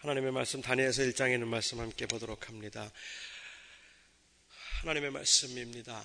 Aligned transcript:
하나님의 0.00 0.32
말씀 0.32 0.62
다니엘서 0.62 1.02
1장에 1.02 1.34
있는 1.34 1.46
말씀 1.48 1.78
함께 1.78 2.06
보도록 2.06 2.48
합니다. 2.48 2.90
하나님의 4.80 5.10
말씀입니다. 5.10 6.02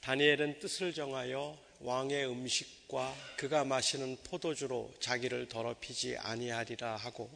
다니엘은 0.00 0.60
뜻을 0.60 0.94
정하여 0.94 1.58
왕의 1.80 2.26
음식과 2.26 3.14
그가 3.36 3.64
마시는 3.64 4.16
포도주로 4.24 4.94
자기를 4.98 5.50
더럽히지 5.50 6.16
아니하리라 6.16 6.96
하고 6.96 7.30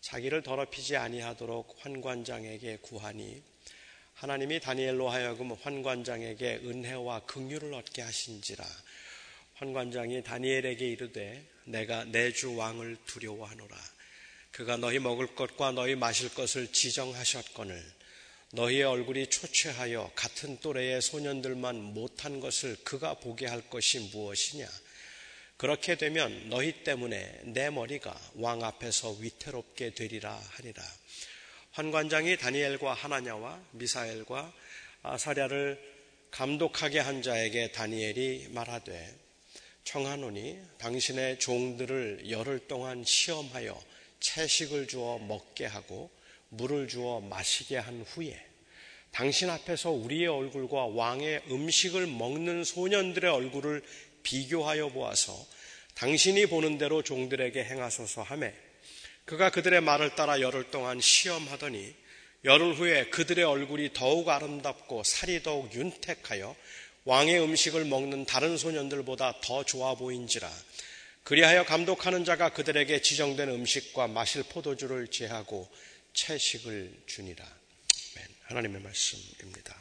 자기를 0.00 0.42
더럽히지 0.42 0.96
아니하도록 0.96 1.76
환관장에게 1.80 2.78
구하니 2.78 3.42
하나님이 4.14 4.60
다니엘로 4.60 5.10
하여금 5.10 5.52
환관장에게 5.52 6.60
은혜와 6.64 7.26
긍휼을 7.26 7.74
얻게 7.74 8.00
하신지라 8.00 8.64
환관장이 9.54 10.22
다니엘에게 10.22 10.88
이르되 10.88 11.46
내가 11.64 12.04
내 12.04 12.32
주 12.32 12.56
왕을 12.56 12.96
두려워하노라 13.04 13.76
그가 14.52 14.76
너희 14.76 14.98
먹을 14.98 15.34
것과 15.34 15.72
너희 15.72 15.94
마실 15.94 16.32
것을 16.34 16.72
지정하셨거늘 16.72 17.82
너희의 18.52 18.82
얼굴이 18.82 19.28
초췌하여 19.28 20.10
같은 20.16 20.58
또래의 20.60 21.00
소년들만 21.00 21.76
못한 21.76 22.40
것을 22.40 22.76
그가 22.82 23.14
보게 23.14 23.46
할 23.46 23.62
것이 23.70 24.00
무엇이냐? 24.12 24.66
그렇게 25.56 25.94
되면 25.94 26.48
너희 26.48 26.82
때문에 26.82 27.42
내 27.44 27.70
머리가 27.70 28.18
왕 28.34 28.64
앞에서 28.64 29.12
위태롭게 29.20 29.90
되리라 29.94 30.34
하리라. 30.34 30.82
환관장이 31.72 32.38
다니엘과 32.38 32.94
하나냐와 32.94 33.62
미사엘과 33.72 34.52
아사랴를 35.02 35.78
감독하게 36.32 36.98
한 36.98 37.22
자에게 37.22 37.70
다니엘이 37.72 38.48
말하되 38.50 39.14
청하노니 39.84 40.58
당신의 40.78 41.38
종들을 41.38 42.30
열흘 42.30 42.66
동안 42.66 43.04
시험하여 43.04 43.80
채식을 44.20 44.86
주어 44.86 45.18
먹게 45.18 45.66
하고 45.66 46.10
물을 46.50 46.88
주어 46.88 47.20
마시게 47.20 47.76
한 47.76 48.04
후에 48.08 48.38
당신 49.10 49.50
앞에서 49.50 49.90
우리의 49.90 50.28
얼굴과 50.28 50.86
왕의 50.86 51.42
음식을 51.50 52.06
먹는 52.06 52.64
소년들의 52.64 53.30
얼굴을 53.30 53.82
비교하여 54.22 54.90
보아서 54.90 55.34
당신이 55.94 56.46
보는 56.46 56.78
대로 56.78 57.02
종들에게 57.02 57.64
행하소서 57.64 58.22
하매 58.22 58.54
그가 59.24 59.50
그들의 59.50 59.80
말을 59.80 60.14
따라 60.14 60.40
열흘 60.40 60.70
동안 60.70 61.00
시험하더니 61.00 61.94
열흘 62.44 62.74
후에 62.74 63.10
그들의 63.10 63.44
얼굴이 63.44 63.92
더욱 63.92 64.28
아름답고 64.28 65.02
살이 65.04 65.42
더욱 65.42 65.74
윤택하여 65.74 66.56
왕의 67.04 67.40
음식을 67.42 67.84
먹는 67.84 68.24
다른 68.24 68.56
소년들보다 68.56 69.40
더 69.42 69.64
좋아 69.64 69.94
보인지라 69.94 70.50
그리하여 71.24 71.64
감독하는 71.64 72.24
자가 72.24 72.50
그들에게 72.50 73.02
지정된 73.02 73.48
음식과 73.48 74.08
마실 74.08 74.42
포도주를 74.42 75.08
제하고 75.08 75.68
채식을 76.12 77.02
주니라. 77.06 77.60
하나님의 78.50 78.82
말씀입니다. 78.82 79.76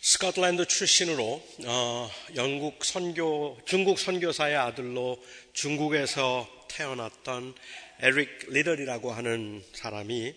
스코틀랜드 0.00 0.66
출신으로 0.66 1.46
어, 1.66 2.10
영국 2.34 2.84
선교 2.84 3.60
중국 3.66 3.98
선교사의 3.98 4.56
아들로 4.56 5.22
중국에서 5.52 6.48
태어났던 6.68 7.54
에릭 8.00 8.46
리더리라고 8.48 9.12
하는 9.12 9.62
사람이 9.74 10.34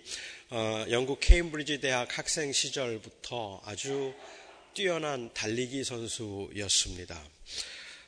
어, 0.50 0.86
영국 0.92 1.22
케임브리지 1.22 1.80
대학 1.80 2.18
학생 2.18 2.52
시절부터 2.52 3.62
아주 3.66 4.14
뛰어난 4.74 5.34
달리기 5.34 5.84
선수였습니다. 5.84 7.22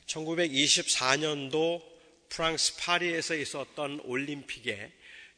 1924년도 0.07 1.81
프랑스 2.29 2.77
파리에서 2.77 3.35
있었던 3.35 4.01
올림픽에 4.05 4.91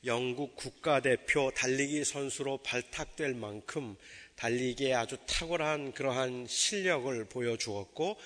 영국 0.06 0.56
국가대표 0.56 1.52
달리기 1.56 2.06
선수로 2.06 2.60
발탁될 2.60 3.34
만큼 3.34 3.96
달리기에 4.36 4.94
아주 4.94 5.18
탁월한 5.26 5.94
그러한 5.94 6.46
실력을 6.48 7.26
보여주었고 7.26 8.18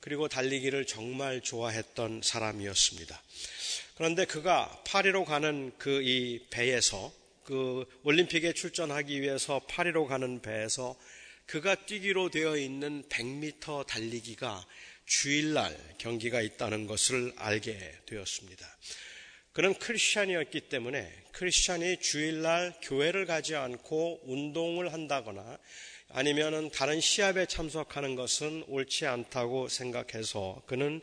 그리고 0.00 0.28
달리기를 0.28 0.86
정말 0.86 1.40
좋아했던 1.40 2.22
사람이었습니다. 2.24 3.22
그런데 3.96 4.24
그가 4.24 4.82
파리로 4.86 5.24
가는 5.24 5.72
그 5.78 6.00
이 6.02 6.40
배에서 6.50 7.12
그 7.44 7.86
올림픽에 8.04 8.52
출전하기 8.52 9.22
위해서 9.22 9.60
파리로 9.68 10.06
가는 10.06 10.42
배에서 10.42 10.96
그가 11.48 11.74
뛰기로 11.74 12.28
되어 12.28 12.58
있는 12.58 13.02
100m 13.08 13.86
달리기가 13.86 14.66
주일날 15.06 15.74
경기가 15.96 16.42
있다는 16.42 16.86
것을 16.86 17.32
알게 17.36 18.00
되었습니다. 18.04 18.66
그는 19.54 19.72
크리스찬이었기 19.72 20.68
때문에 20.68 21.10
크리스찬이 21.32 22.00
주일날 22.00 22.74
교회를 22.82 23.24
가지 23.24 23.56
않고 23.56 24.20
운동을 24.24 24.92
한다거나 24.92 25.58
아니면 26.10 26.70
다른 26.70 27.00
시합에 27.00 27.46
참석하는 27.46 28.14
것은 28.14 28.64
옳지 28.68 29.06
않다고 29.06 29.68
생각해서 29.68 30.62
그는 30.66 31.00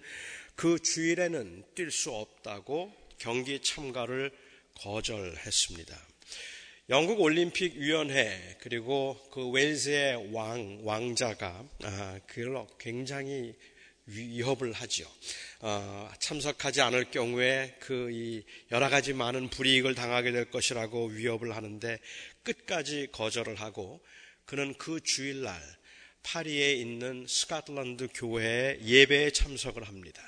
그 0.54 0.78
주일에는 0.78 1.64
뛸 1.74 1.90
수 1.90 2.12
없다고 2.12 2.94
경기 3.18 3.60
참가를 3.64 4.32
거절했습니다. 4.76 6.15
영국 6.90 7.20
올림픽 7.20 7.78
위원회 7.78 8.58
그리고 8.60 9.18
그 9.32 9.50
웨일즈의 9.50 10.32
왕 10.32 10.82
왕자가 10.84 11.68
아, 11.82 12.20
그걸 12.28 12.68
굉장히 12.78 13.56
위협을 14.06 14.72
하지요. 14.72 15.08
어, 15.62 16.12
참석하지 16.20 16.82
않을 16.82 17.10
경우에 17.10 17.76
그 17.80 18.44
여러 18.72 18.88
가지 18.88 19.14
많은 19.14 19.50
불이익을 19.50 19.96
당하게 19.96 20.32
될 20.32 20.52
것이라고 20.52 21.08
위협을 21.08 21.56
하는데 21.56 21.98
끝까지 22.44 23.08
거절을 23.12 23.56
하고 23.56 24.00
그는 24.46 24.76
그 24.78 25.00
주일날 25.02 25.60
파리에 26.22 26.74
있는 26.74 27.26
스카틀랜드 27.28 28.10
교회에 28.14 28.78
예배에 28.84 29.32
참석을 29.32 29.88
합니다. 29.88 30.22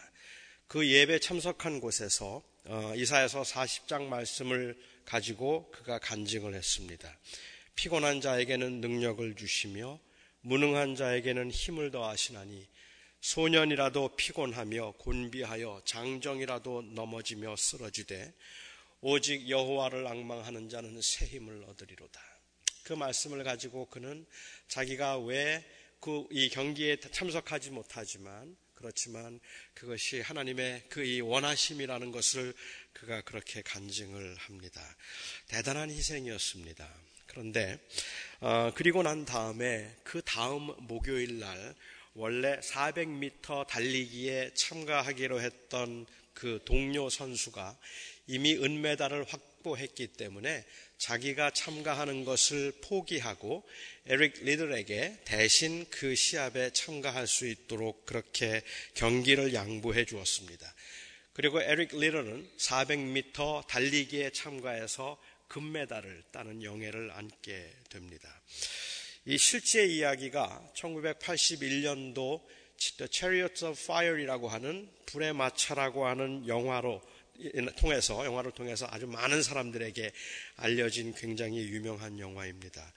그 0.66 0.90
예배 0.90 1.20
참석한 1.20 1.80
곳에서 1.80 2.42
어, 2.66 2.94
이사에서 2.96 3.44
40장 3.44 4.08
말씀을 4.08 4.76
가지고 5.08 5.72
그가 5.72 5.98
간증을 6.00 6.54
했습니다. 6.54 7.18
피곤한 7.76 8.22
자에게는 8.22 8.82
능력을 8.82 9.36
주시며 9.36 10.00
무능한 10.42 10.96
자에게는 10.96 11.50
힘을 11.50 11.92
더하시나니 11.92 12.68
소년이라도 13.22 14.16
피곤하며 14.16 14.96
곤비하여 15.00 15.82
장정이라도 15.86 16.82
넘어지며 16.94 17.56
쓰러지되 17.56 18.34
오직 19.02 19.50
여호와를 19.50 20.06
악망하는 20.06 20.70
자는 20.70 21.02
새 21.02 21.26
힘을 21.26 21.64
얻으리로다. 21.70 22.22
그 22.84 22.94
말씀을 22.94 23.44
가지고 23.44 23.86
그는 23.86 24.26
자기가 24.68 25.20
왜 25.20 25.64
그 26.00 26.28
이 26.32 26.50
경기에 26.50 26.98
참석하지 26.98 27.72
못하지만 27.72 28.56
그렇지만 28.78 29.40
그것이 29.74 30.22
하나님의 30.22 30.84
그이 30.90 31.20
원하심이라는 31.22 32.12
것을 32.12 32.54
그가 32.94 33.22
그렇게 33.22 33.64
간증을 33.64 34.36
합니다. 34.36 34.96
대단한 35.48 35.90
희생이었습니다. 35.90 36.88
그런데 37.26 37.80
어, 38.40 38.72
그리고 38.76 39.02
난 39.02 39.26
다음에 39.26 39.96
그 40.04 40.22
다음 40.22 40.68
목요일 40.88 41.40
날 41.40 41.76
원래 42.14 42.60
400m 42.60 43.66
달리기에 43.66 44.54
참가하기로 44.54 45.42
했던 45.42 46.06
그 46.34 46.60
동료 46.64 47.10
선수가 47.10 47.76
이미 48.28 48.56
은메달을 48.56 49.26
확 49.28 49.42
보했기 49.68 50.08
때문에 50.08 50.66
자기가 50.98 51.52
참가하는 51.52 52.24
것을 52.24 52.72
포기하고 52.82 53.68
에릭 54.06 54.44
리들에게 54.44 55.20
대신 55.26 55.86
그 55.90 56.16
시합에 56.16 56.72
참가할 56.72 57.28
수 57.28 57.46
있도록 57.46 58.06
그렇게 58.06 58.62
경기를 58.94 59.54
양보해 59.54 60.06
주었습니다. 60.06 60.74
그리고 61.34 61.62
에릭 61.62 61.96
리더는 61.96 62.50
400m 62.58 63.68
달리기에 63.68 64.32
참가해서 64.32 65.22
금메달을 65.50 66.24
따는 66.32 66.64
영예를 66.64 67.12
안게 67.12 67.74
됩니다. 67.90 68.42
이 69.26 69.38
실제 69.38 69.86
이야기가 69.86 70.72
1981년도 70.76 72.42
The 72.98 73.10
Chariots 73.12 73.66
of 73.66 73.80
Fire이라고 73.80 74.48
하는 74.48 74.90
불의 75.06 75.34
마차라고 75.34 76.06
하는 76.06 76.48
영화로 76.48 77.02
통해서 77.76 78.26
영화를 78.26 78.52
통해서 78.52 78.88
아주 78.90 79.08
많은 79.08 79.42
사람들에게 79.44 80.12
알려진 80.56 81.14
굉장히 81.14 81.60
유명한 81.70 82.20
영화입니다. 82.20 82.94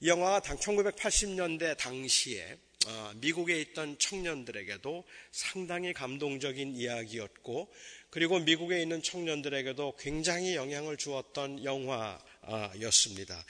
이 0.00 0.08
영화가 0.08 0.40
1980년대 0.40 1.76
당시에 1.76 2.56
어, 2.88 3.12
미국에 3.16 3.60
있던 3.62 3.98
청년들에게도 3.98 5.04
상당히 5.32 5.92
감동적인 5.92 6.76
이야기였고 6.76 7.72
그리고 8.10 8.38
미국에 8.38 8.80
있는 8.80 9.02
청년들에게도 9.02 9.96
굉장히 9.98 10.54
영향을 10.54 10.96
주었던 10.96 11.64
영화였습니다. 11.64 13.44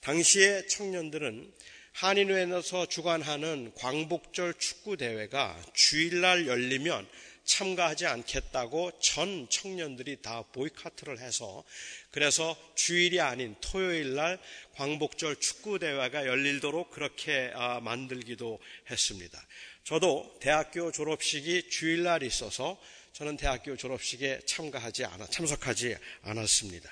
당시에 0.00 0.66
청년들은 0.68 1.52
한인회에서 1.92 2.86
주관하는 2.86 3.72
광복절 3.74 4.54
축구 4.54 4.96
대회가 4.96 5.60
주일날 5.74 6.46
열리면 6.46 7.06
참가하지 7.48 8.06
않겠다고 8.06 8.92
전 9.00 9.48
청년들이 9.48 10.20
다 10.22 10.44
보이카트를 10.52 11.18
해서 11.18 11.64
그래서 12.10 12.56
주일이 12.74 13.20
아닌 13.20 13.56
토요일 13.60 14.14
날 14.14 14.38
광복절 14.74 15.36
축구 15.40 15.78
대회가 15.78 16.26
열리도록 16.26 16.90
그렇게 16.90 17.50
아, 17.54 17.80
만들기도 17.80 18.60
했습니다. 18.90 19.42
저도 19.82 20.36
대학교 20.40 20.92
졸업식이 20.92 21.70
주일날 21.70 22.22
있어서 22.22 22.78
저는 23.14 23.38
대학교 23.38 23.76
졸업식에 23.76 24.40
참가하지 24.46 25.06
않아 25.06 25.26
참석하지 25.26 25.96
않았습니다. 26.22 26.90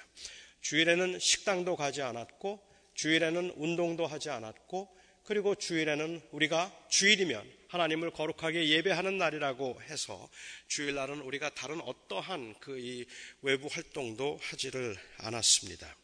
주일에는 0.62 1.18
식당도 1.20 1.76
가지 1.76 2.00
않았고 2.02 2.60
주일에는 2.94 3.52
운동도 3.56 4.06
하지 4.06 4.30
않았고 4.30 4.88
그리고 5.22 5.54
주일에는 5.54 6.22
우리가 6.30 6.72
주일이면 6.88 7.44
하나님을 7.68 8.10
거룩하게 8.12 8.68
예배하는 8.68 9.18
날이라고 9.18 9.82
해서 9.82 10.28
주일날은 10.68 11.20
우리가 11.20 11.50
다른 11.50 11.80
어떠한 11.80 12.54
그 12.60 12.76
이 12.78 13.04
외부 13.42 13.68
활동도 13.68 14.38
하지를 14.42 14.96
않았습니다. 15.18 15.96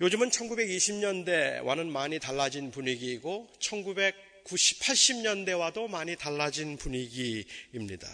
요즘은 0.00 0.28
1920년대와는 0.28 1.86
많이 1.86 2.18
달라진 2.18 2.70
분위기이고 2.70 3.50
1990, 3.60 4.80
80년대와도 4.80 5.88
많이 5.88 6.16
달라진 6.16 6.76
분위기입니다. 6.76 8.08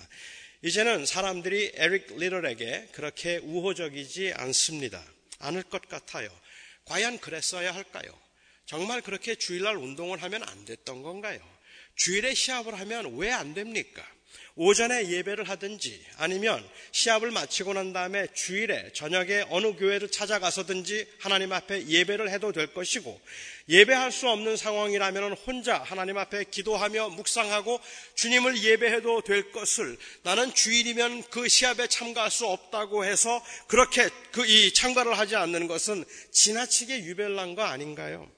이제는 0.62 1.06
사람들이 1.06 1.72
에릭 1.74 2.16
리럴에게 2.16 2.90
그렇게 2.92 3.38
우호적이지 3.38 4.32
않습니다. 4.36 5.04
않을 5.40 5.64
것 5.64 5.88
같아요. 5.88 6.30
과연 6.84 7.18
그랬어야 7.18 7.74
할까요? 7.74 8.16
정말 8.64 9.00
그렇게 9.00 9.34
주일날 9.34 9.76
운동을 9.76 10.22
하면 10.22 10.44
안 10.44 10.64
됐던 10.64 11.02
건가요? 11.02 11.40
주일에 11.96 12.34
시합을 12.34 12.78
하면 12.80 13.16
왜 13.16 13.30
안 13.30 13.54
됩니까? 13.54 14.06
오전에 14.54 15.08
예배를 15.08 15.48
하든지 15.48 16.04
아니면 16.18 16.62
시합을 16.90 17.30
마치고 17.30 17.72
난 17.72 17.94
다음에 17.94 18.26
주일에 18.34 18.92
저녁에 18.92 19.46
어느 19.48 19.74
교회를 19.76 20.10
찾아가서든지 20.10 21.06
하나님 21.20 21.54
앞에 21.54 21.86
예배를 21.86 22.28
해도 22.30 22.52
될 22.52 22.66
것이고 22.74 23.18
예배할 23.70 24.12
수 24.12 24.28
없는 24.28 24.58
상황이라면 24.58 25.32
혼자 25.46 25.78
하나님 25.78 26.18
앞에 26.18 26.44
기도하며 26.50 27.10
묵상하고 27.10 27.80
주님을 28.14 28.62
예배해도 28.62 29.22
될 29.22 29.52
것을 29.52 29.96
나는 30.22 30.52
주일이면 30.52 31.30
그 31.30 31.48
시합에 31.48 31.86
참가할 31.86 32.30
수 32.30 32.46
없다고 32.46 33.06
해서 33.06 33.42
그렇게 33.68 34.06
그 34.32 34.44
이 34.44 34.74
참가를 34.74 35.16
하지 35.18 35.34
않는 35.34 35.66
것은 35.66 36.04
지나치게 36.30 37.04
유별난 37.04 37.54
거 37.54 37.62
아닌가요? 37.62 38.30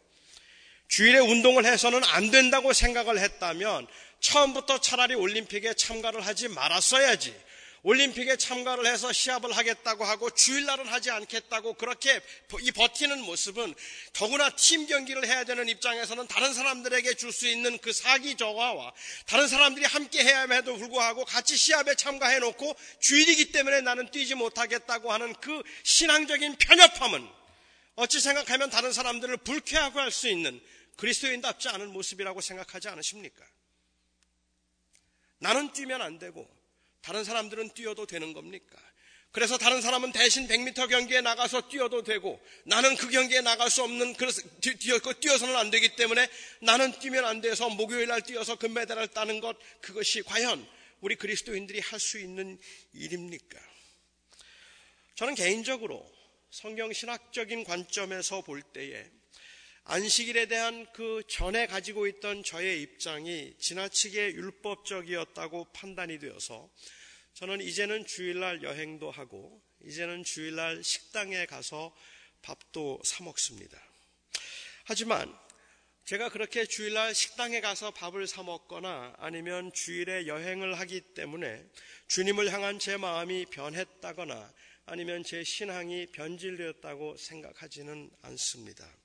주일에 0.88 1.18
운동을 1.18 1.64
해서는 1.64 2.02
안 2.04 2.30
된다고 2.30 2.72
생각을 2.72 3.18
했다면 3.18 3.86
처음부터 4.20 4.80
차라리 4.80 5.14
올림픽에 5.14 5.74
참가를 5.74 6.24
하지 6.26 6.48
말았어야지. 6.48 7.34
올림픽에 7.82 8.36
참가를 8.36 8.86
해서 8.86 9.12
시합을 9.12 9.52
하겠다고 9.52 10.04
하고 10.04 10.30
주일날은 10.30 10.86
하지 10.86 11.10
않겠다고 11.10 11.74
그렇게 11.74 12.18
이 12.62 12.72
버티는 12.72 13.20
모습은 13.20 13.74
더구나 14.14 14.48
팀 14.56 14.86
경기를 14.86 15.26
해야 15.26 15.44
되는 15.44 15.68
입장에서는 15.68 16.26
다른 16.26 16.54
사람들에게 16.54 17.12
줄 17.14 17.30
수 17.30 17.46
있는 17.46 17.76
그 17.78 17.92
사기 17.92 18.36
저하와 18.36 18.94
다른 19.26 19.48
사람들이 19.48 19.84
함께 19.84 20.24
해야함에도 20.24 20.78
불구하고 20.78 21.26
같이 21.26 21.58
시합에 21.58 21.94
참가해 21.94 22.38
놓고 22.38 22.74
주일이기 23.00 23.52
때문에 23.52 23.82
나는 23.82 24.10
뛰지 24.10 24.34
못하겠다고 24.34 25.12
하는 25.12 25.34
그 25.42 25.62
신앙적인 25.82 26.56
편협함은 26.56 27.28
어찌 27.96 28.18
생각하면 28.20 28.70
다른 28.70 28.94
사람들을 28.94 29.36
불쾌하고 29.38 30.00
할 30.00 30.10
수 30.10 30.28
있는 30.28 30.58
그리스도인답지 30.96 31.68
않은 31.68 31.92
모습이라고 31.92 32.40
생각하지 32.40 32.88
않으십니까? 32.88 33.44
나는 35.38 35.72
뛰면 35.72 36.00
안 36.00 36.18
되고 36.18 36.48
다른 37.02 37.24
사람들은 37.24 37.70
뛰어도 37.70 38.06
되는 38.06 38.32
겁니까? 38.32 38.78
그래서 39.34 39.58
다른 39.58 39.82
사람은 39.82 40.12
대신 40.12 40.46
100m 40.46 40.88
경기에 40.88 41.20
나가서 41.20 41.68
뛰어도 41.68 42.04
되고 42.04 42.40
나는 42.66 42.94
그 42.94 43.10
경기에 43.10 43.40
나갈 43.40 43.68
수 43.68 43.82
없는 43.82 44.14
그래서 44.14 44.40
뛰어, 44.60 44.98
뛰어서는 44.98 45.56
안 45.56 45.70
되기 45.70 45.96
때문에 45.96 46.28
나는 46.62 46.92
뛰면 47.00 47.24
안 47.24 47.40
돼서 47.40 47.68
목요일 47.68 48.06
날 48.06 48.22
뛰어서 48.22 48.54
금메달을 48.54 49.08
따는 49.08 49.40
것 49.40 49.56
그것이 49.80 50.22
과연 50.22 50.64
우리 51.00 51.16
그리스도인들이 51.16 51.80
할 51.80 51.98
수 51.98 52.20
있는 52.20 52.58
일입니까? 52.92 53.58
저는 55.16 55.34
개인적으로 55.34 56.08
성경 56.50 56.92
신학적인 56.92 57.64
관점에서 57.64 58.42
볼 58.42 58.62
때에 58.62 59.04
안식일에 59.86 60.46
대한 60.46 60.90
그 60.94 61.22
전에 61.28 61.66
가지고 61.66 62.06
있던 62.06 62.42
저의 62.42 62.80
입장이 62.80 63.54
지나치게 63.58 64.32
율법적이었다고 64.32 65.72
판단이 65.74 66.18
되어서 66.18 66.70
저는 67.34 67.60
이제는 67.60 68.06
주일날 68.06 68.62
여행도 68.62 69.10
하고 69.10 69.62
이제는 69.84 70.24
주일날 70.24 70.82
식당에 70.82 71.44
가서 71.44 71.94
밥도 72.40 73.02
사 73.04 73.24
먹습니다. 73.24 73.78
하지만 74.84 75.36
제가 76.06 76.30
그렇게 76.30 76.64
주일날 76.64 77.14
식당에 77.14 77.60
가서 77.60 77.90
밥을 77.90 78.26
사 78.26 78.42
먹거나 78.42 79.14
아니면 79.18 79.70
주일에 79.74 80.26
여행을 80.26 80.78
하기 80.80 81.00
때문에 81.14 81.62
주님을 82.08 82.50
향한 82.52 82.78
제 82.78 82.96
마음이 82.96 83.46
변했다거나 83.46 84.52
아니면 84.86 85.24
제 85.24 85.44
신앙이 85.44 86.06
변질되었다고 86.12 87.18
생각하지는 87.18 88.10
않습니다. 88.22 89.03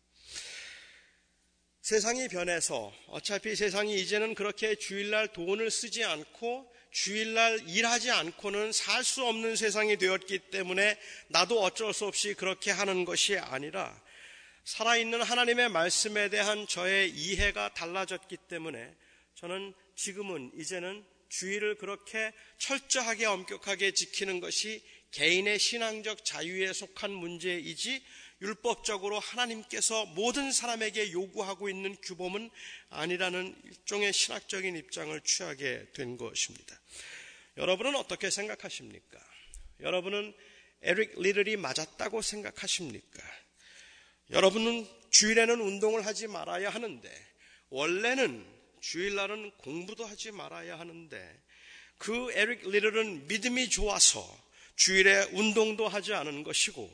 세상이 1.90 2.28
변해서 2.28 2.94
어차피 3.08 3.56
세상이 3.56 4.00
이제는 4.00 4.36
그렇게 4.36 4.76
주일날 4.76 5.30
돈을 5.30 5.72
쓰지 5.72 6.04
않고 6.04 6.72
주일날 6.92 7.68
일하지 7.68 8.12
않고는 8.12 8.72
살 8.74 9.04
수 9.04 9.26
없는 9.26 9.56
세상이 9.56 9.98
되었기 9.98 10.38
때문에 10.52 11.00
나도 11.30 11.60
어쩔 11.60 11.92
수 11.96 12.06
없이 12.06 12.36
그렇게 12.36 12.70
하는 12.70 13.06
것이 13.06 13.40
아니라 13.40 14.00
살아있는 14.66 15.24
하나님의 15.24 15.70
말씀에 15.70 16.30
대한 16.30 16.68
저의 16.68 17.10
이해가 17.10 17.74
달라졌기 17.74 18.38
때문에 18.48 18.96
저는 19.34 19.74
지금은 19.96 20.52
이제는 20.60 21.04
주일을 21.30 21.80
그렇게 21.80 22.32
철저하게 22.60 23.26
엄격하게 23.26 23.94
지키는 23.94 24.42
것이 24.42 24.84
개인의 25.10 25.58
신앙적 25.58 26.24
자유에 26.24 26.72
속한 26.72 27.10
문제이지 27.10 28.04
율법적으로 28.42 29.20
하나님께서 29.20 30.06
모든 30.08 30.52
사람에게 30.52 31.12
요구하고 31.12 31.70
있는 31.70 31.96
규범은 32.02 32.50
아니라는 32.90 33.56
일종의 33.66 34.14
신학적인 34.14 34.78
입장을 34.78 35.20
취하게 35.22 35.86
된 35.94 36.18
것입니다. 36.18 36.80
여러분은 37.58 37.96
어떻게 37.96 38.30
생각하십니까? 38.30 39.20
여러분은 39.82 40.34
에릭 40.82 41.20
리들이 41.22 41.58
맞았다고 41.58 42.22
생각하십니까? 42.22 43.22
여러분은 44.32 44.88
주일에는 45.10 45.60
운동을 45.60 46.06
하지 46.06 46.28
말아야 46.28 46.70
하는데 46.70 47.28
원래는 47.70 48.46
주일날은 48.80 49.52
공부도 49.58 50.06
하지 50.06 50.32
말아야 50.32 50.80
하는데 50.80 51.42
그 51.98 52.32
에릭 52.34 52.70
리들은 52.70 53.28
믿음이 53.28 53.70
좋아서 53.70 54.26
주일에 54.76 55.24
운동도 55.34 55.88
하지 55.90 56.14
않은 56.14 56.44
것이고 56.44 56.90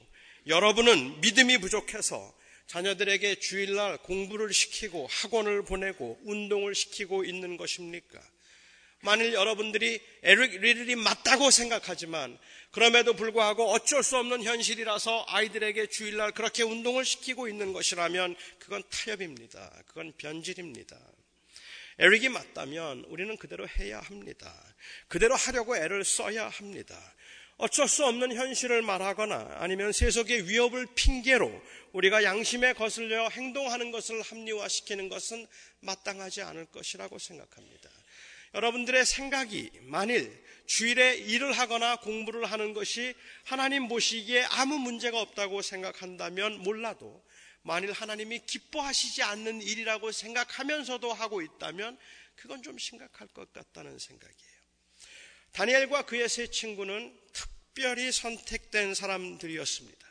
여러분은 0.48 1.22
믿음이 1.22 1.58
부족해서 1.58 2.34
자녀들에게 2.68 3.36
주일날 3.36 3.98
공부를 3.98 4.54
시키고 4.54 5.08
학원을 5.10 5.66
보내고 5.66 6.20
운동을 6.24 6.76
시키고 6.76 7.24
있는 7.24 7.58
것입니까? 7.58 8.20
만일 9.02 9.34
여러분들이 9.34 10.02
에릭 10.24 10.62
리들이 10.62 10.96
맞다고 10.96 11.52
생각하지만 11.52 12.38
그럼에도 12.72 13.14
불구하고 13.14 13.70
어쩔 13.72 14.02
수 14.02 14.18
없는 14.18 14.44
현실이라서 14.44 15.26
아이들에게 15.30 15.88
주일날 15.88 16.32
그렇게 16.32 16.64
운동을 16.64 17.06
시키고 17.06 17.48
있는 17.48 17.72
것이라면 17.72 18.36
그건 18.58 18.84
타협입니다. 18.90 19.84
그건 19.88 20.12
변질입니다. 20.18 21.00
에릭이 22.00 22.30
맞다면 22.30 23.06
우리는 23.08 23.38
그대로 23.38 23.68
해야 23.68 24.00
합니다. 24.00 24.54
그대로 25.08 25.36
하려고 25.36 25.78
애를 25.78 26.04
써야 26.04 26.50
합니다. 26.50 27.00
어쩔 27.58 27.88
수 27.88 28.06
없는 28.06 28.36
현실을 28.36 28.82
말하거나 28.82 29.58
아니면 29.60 29.94
세속의 29.94 30.50
위협을 30.50 30.88
핑계로 30.94 31.62
우리가 31.94 32.24
양심에 32.24 32.74
거슬려 32.74 33.30
행동하는 33.30 33.92
것을 33.92 34.22
합리화시키는 34.22 35.08
것은 35.08 35.48
마땅하지 35.80 36.42
않을 36.42 36.66
것이라고 36.66 37.18
생각합니다. 37.18 37.90
여러분들의 38.54 39.06
생각이 39.06 39.72
만일 39.84 40.44
주일에 40.66 41.16
일을 41.16 41.54
하거나 41.54 41.98
공부를 41.98 42.46
하는 42.46 42.74
것이 42.74 43.14
하나님 43.44 43.88
보시기에 43.88 44.44
아무 44.44 44.78
문제가 44.78 45.22
없다고 45.22 45.62
생각한다면 45.62 46.60
몰라도 46.60 47.24
만일 47.62 47.92
하나님이 47.92 48.40
기뻐하시지 48.46 49.24
않는 49.24 49.62
일이라고 49.62 50.12
생각하면서도 50.12 51.14
하고 51.14 51.42
있다면 51.42 51.98
그건 52.36 52.62
좀 52.62 52.78
심각할 52.78 53.28
것 53.30 53.52
같다는 53.54 53.98
생각이에요. 53.98 54.55
다니엘과 55.56 56.02
그의 56.02 56.28
세 56.28 56.48
친구는 56.48 57.18
특별히 57.32 58.12
선택된 58.12 58.94
사람들이었습니다. 58.94 60.06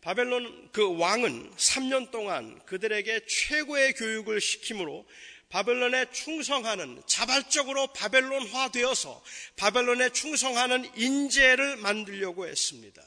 바벨론 0.00 0.70
그 0.72 0.98
왕은 0.98 1.52
3년 1.54 2.10
동안 2.10 2.60
그들에게 2.66 3.26
최고의 3.26 3.92
교육을 3.94 4.40
시킴으로 4.40 5.06
바벨론에 5.50 6.10
충성하는 6.10 7.00
자발적으로 7.06 7.92
바벨론화 7.92 8.72
되어서 8.72 9.22
바벨론에 9.54 10.10
충성하는 10.10 10.90
인재를 10.96 11.76
만들려고 11.76 12.48
했습니다. 12.48 13.00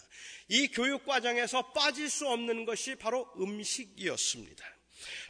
이 0.47 0.69
교육 0.69 1.05
과정에서 1.05 1.73
빠질 1.73 2.09
수 2.09 2.25
없는 2.29 2.63
것이 2.63 2.95
바로 2.95 3.29
음식이었습니다. 3.37 4.65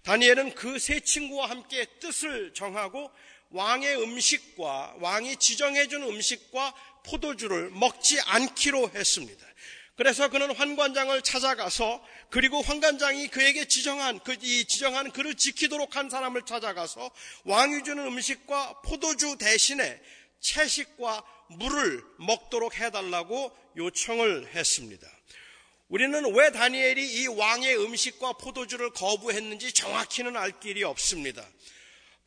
다니엘은 0.03 0.53
그 0.53 0.77
세 0.77 0.99
친구와 0.99 1.49
함께 1.49 1.85
뜻을 1.99 2.53
정하고 2.53 3.11
왕의 3.51 4.01
음식과 4.01 4.95
왕이 4.99 5.37
지정해준 5.37 6.03
음식과 6.03 6.73
포도주를 7.05 7.71
먹지 7.71 8.19
않기로 8.21 8.91
했습니다. 8.93 9.45
그래서 9.95 10.29
그는 10.29 10.55
환관장을 10.55 11.21
찾아가서 11.23 12.01
그리고 12.29 12.61
환관장이 12.61 13.27
그에게 13.27 13.67
지정한 13.67 14.19
그 14.19 14.33
이 14.41 14.63
지정한 14.65 15.11
그를 15.11 15.35
지키도록 15.35 15.95
한 15.97 16.09
사람을 16.09 16.43
찾아가서 16.43 17.11
왕이 17.43 17.83
주는 17.83 18.05
음식과 18.05 18.81
포도주 18.85 19.37
대신에 19.37 19.99
채식과 20.39 21.23
물을 21.49 22.01
먹도록 22.19 22.79
해달라고 22.79 23.51
요청을 23.75 24.55
했습니다. 24.55 25.07
우리는 25.89 26.33
왜 26.33 26.51
다니엘이 26.51 27.21
이 27.21 27.27
왕의 27.27 27.77
음식과 27.83 28.33
포도주를 28.33 28.91
거부했는지 28.91 29.73
정확히는 29.73 30.37
알 30.37 30.59
길이 30.59 30.83
없습니다. 30.83 31.45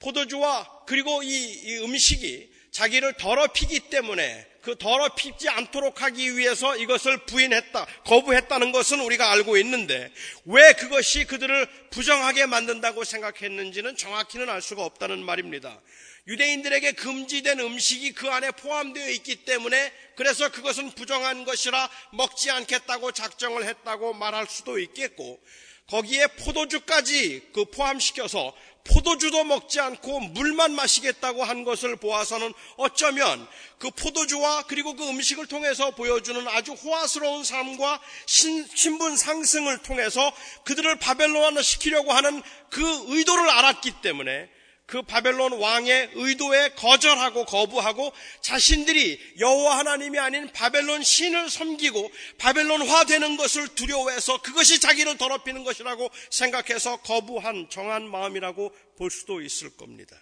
포도주와 0.02 0.68
그리고 0.86 1.22
이, 1.22 1.28
이 1.28 1.78
음식이 1.78 2.50
자기를 2.72 3.14
더럽히기 3.14 3.90
때문에 3.90 4.46
그 4.62 4.76
더럽히지 4.78 5.48
않도록 5.48 6.02
하기 6.02 6.36
위해서 6.38 6.76
이것을 6.76 7.18
부인했다, 7.26 7.84
거부했다는 8.04 8.72
것은 8.72 9.00
우리가 9.00 9.30
알고 9.32 9.56
있는데 9.58 10.10
왜 10.44 10.72
그것이 10.74 11.24
그들을 11.24 11.66
부정하게 11.90 12.46
만든다고 12.46 13.04
생각했는지는 13.04 13.96
정확히는 13.96 14.48
알 14.48 14.62
수가 14.62 14.84
없다는 14.84 15.24
말입니다. 15.24 15.80
유대인들에게 16.28 16.92
금지된 16.92 17.58
음식이 17.58 18.12
그 18.12 18.30
안에 18.30 18.52
포함되어 18.52 19.10
있기 19.10 19.44
때문에 19.44 19.92
그래서 20.14 20.48
그것은 20.50 20.92
부정한 20.92 21.44
것이라 21.44 21.90
먹지 22.12 22.50
않겠다고 22.52 23.10
작정을 23.10 23.64
했다고 23.66 24.14
말할 24.14 24.46
수도 24.48 24.78
있겠고 24.78 25.42
거기에 25.88 26.28
포도주까지 26.28 27.48
그 27.52 27.64
포함시켜서 27.64 28.54
포도주도 28.84 29.44
먹지 29.44 29.80
않고 29.80 30.20
물만 30.20 30.74
마시겠다고 30.74 31.44
한 31.44 31.64
것을 31.64 31.96
보아서는 31.96 32.52
어쩌면 32.76 33.46
그 33.78 33.90
포도주와 33.90 34.64
그리고 34.66 34.94
그 34.94 35.08
음식을 35.08 35.46
통해서 35.46 35.92
보여주는 35.92 36.46
아주 36.48 36.72
호화스러운 36.72 37.44
삶과 37.44 38.00
신, 38.26 38.66
신분 38.74 39.16
상승을 39.16 39.78
통해서 39.78 40.32
그들을 40.64 40.98
바벨론화 40.98 41.62
시키려고 41.62 42.12
하는 42.12 42.42
그 42.70 42.82
의도를 43.08 43.48
알았기 43.48 44.02
때문에 44.02 44.48
그 44.86 45.00
바벨론 45.02 45.52
왕의 45.54 46.10
의도에 46.14 46.70
거절하고 46.70 47.44
거부하고 47.44 48.12
자신들이 48.40 49.36
여호와 49.38 49.78
하나님이 49.78 50.18
아닌 50.18 50.52
바벨론 50.52 51.02
신을 51.02 51.48
섬기고 51.48 52.10
바벨론화 52.38 53.04
되는 53.04 53.36
것을 53.36 53.68
두려워해서 53.68 54.42
그것이 54.42 54.80
자기를 54.80 55.16
더럽히는 55.16 55.64
것이라고 55.64 56.10
생각해서 56.30 57.00
거부한 57.02 57.68
정한 57.70 58.10
마음이라고 58.10 58.74
볼 58.96 59.10
수도 59.10 59.40
있을 59.40 59.76
겁니다. 59.76 60.20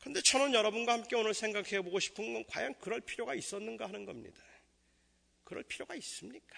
그런데 0.00 0.22
저는 0.22 0.54
여러분과 0.54 0.92
함께 0.94 1.16
오늘 1.16 1.34
생각해 1.34 1.82
보고 1.82 2.00
싶은 2.00 2.32
건 2.32 2.44
과연 2.48 2.74
그럴 2.80 3.00
필요가 3.00 3.34
있었는가 3.34 3.86
하는 3.86 4.06
겁니다. 4.06 4.40
그럴 5.44 5.62
필요가 5.62 5.94
있습니까? 5.96 6.56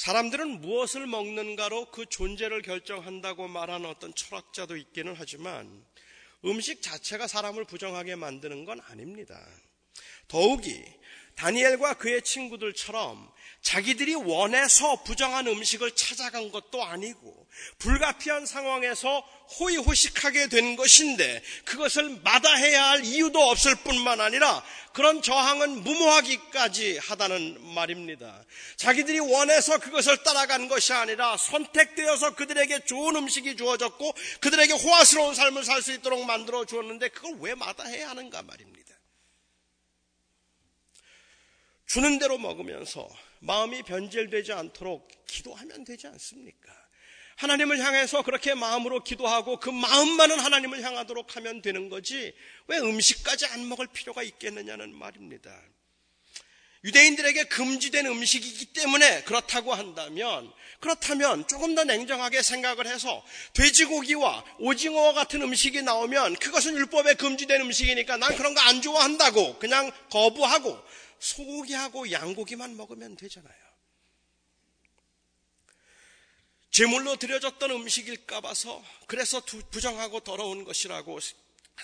사람들은 0.00 0.62
무엇을 0.62 1.06
먹는가로 1.06 1.90
그 1.90 2.06
존재를 2.06 2.62
결정한다고 2.62 3.48
말하는 3.48 3.84
어떤 3.86 4.14
철학자도 4.14 4.78
있기는 4.78 5.14
하지만 5.14 5.84
음식 6.42 6.80
자체가 6.80 7.26
사람을 7.26 7.66
부정하게 7.66 8.16
만드는 8.16 8.64
건 8.64 8.80
아닙니다. 8.80 9.38
더욱이 10.26 10.82
다니엘과 11.40 11.94
그의 11.94 12.20
친구들처럼 12.22 13.30
자기들이 13.62 14.14
원해서 14.14 15.02
부정한 15.04 15.46
음식을 15.46 15.94
찾아간 15.94 16.50
것도 16.50 16.84
아니고 16.84 17.46
불가피한 17.78 18.44
상황에서 18.46 19.20
호의호식하게 19.58 20.48
된 20.48 20.76
것인데 20.76 21.42
그것을 21.64 22.20
마다해야 22.22 22.90
할 22.90 23.04
이유도 23.04 23.40
없을 23.40 23.74
뿐만 23.76 24.20
아니라 24.20 24.62
그런 24.92 25.22
저항은 25.22 25.82
무모하기까지 25.82 26.98
하다는 26.98 27.74
말입니다. 27.74 28.44
자기들이 28.76 29.20
원해서 29.20 29.78
그것을 29.78 30.22
따라간 30.22 30.68
것이 30.68 30.92
아니라 30.92 31.36
선택되어서 31.36 32.34
그들에게 32.34 32.84
좋은 32.84 33.16
음식이 33.16 33.56
주어졌고 33.56 34.12
그들에게 34.40 34.74
호화스러운 34.74 35.34
삶을 35.34 35.64
살 35.64 35.80
수 35.80 35.92
있도록 35.92 36.24
만들어 36.26 36.66
주었는데 36.66 37.08
그걸 37.08 37.36
왜 37.40 37.54
마다해야 37.54 38.10
하는가 38.10 38.42
말입니다. 38.42 38.79
주는 41.90 42.20
대로 42.20 42.38
먹으면서 42.38 43.08
마음이 43.40 43.82
변질되지 43.82 44.52
않도록 44.52 45.08
기도하면 45.26 45.82
되지 45.82 46.06
않습니까? 46.06 46.72
하나님을 47.34 47.80
향해서 47.80 48.22
그렇게 48.22 48.54
마음으로 48.54 49.02
기도하고 49.02 49.58
그 49.58 49.70
마음만은 49.70 50.38
하나님을 50.38 50.82
향하도록 50.82 51.34
하면 51.34 51.62
되는 51.62 51.88
거지 51.88 52.32
왜 52.68 52.78
음식까지 52.78 53.46
안 53.46 53.68
먹을 53.68 53.88
필요가 53.88 54.22
있겠느냐는 54.22 54.94
말입니다. 54.94 55.50
유대인들에게 56.84 57.44
금지된 57.44 58.06
음식이기 58.06 58.66
때문에 58.66 59.24
그렇다고 59.24 59.74
한다면 59.74 60.50
그렇다면 60.78 61.48
조금 61.48 61.74
더 61.74 61.82
냉정하게 61.82 62.42
생각을 62.42 62.86
해서 62.86 63.24
돼지고기와 63.54 64.44
오징어와 64.60 65.12
같은 65.12 65.42
음식이 65.42 65.82
나오면 65.82 66.36
그것은 66.36 66.76
율법에 66.76 67.14
금지된 67.14 67.60
음식이니까 67.62 68.16
난 68.16 68.36
그런 68.36 68.54
거 68.54 68.60
안 68.60 68.80
좋아한다고 68.80 69.58
그냥 69.58 69.90
거부하고 70.10 70.78
소고기하고 71.20 72.10
양고기만 72.10 72.76
먹으면 72.76 73.16
되잖아요. 73.16 73.70
제물로 76.70 77.16
드려졌던 77.16 77.70
음식일까 77.70 78.40
봐서 78.40 78.82
그래서 79.06 79.40
부정하고 79.70 80.20
더러운 80.20 80.64
것이라고 80.64 81.18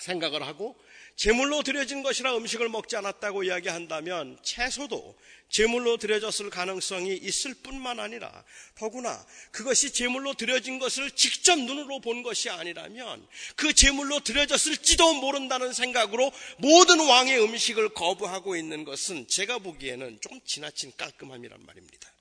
생각을 0.01 0.45
하고 0.45 0.77
제물로 1.15 1.63
드려진 1.63 2.03
것이라 2.03 2.37
음식을 2.37 2.69
먹지 2.69 2.95
않았다고 2.95 3.43
이야기한다면 3.43 4.37
채소도 4.43 5.17
제물로 5.49 5.97
드려졌을 5.97 6.51
가능성이 6.51 7.15
있을 7.15 7.55
뿐만 7.55 7.99
아니라 7.99 8.43
더구나 8.75 9.25
그것이 9.51 9.91
제물로 9.93 10.35
드려진 10.35 10.77
것을 10.77 11.09
직접 11.11 11.57
눈으로 11.57 12.01
본 12.01 12.21
것이 12.21 12.49
아니라면 12.51 13.27
그 13.55 13.73
제물로 13.73 14.19
드려졌을지도 14.19 15.13
모른다는 15.15 15.73
생각으로 15.73 16.31
모든 16.57 16.99
왕의 16.99 17.41
음식을 17.41 17.89
거부하고 17.89 18.55
있는 18.55 18.83
것은 18.83 19.27
제가 19.27 19.57
보기에는 19.57 20.19
좀 20.21 20.39
지나친 20.45 20.91
깔끔함이란 20.97 21.65
말입니다. 21.65 22.11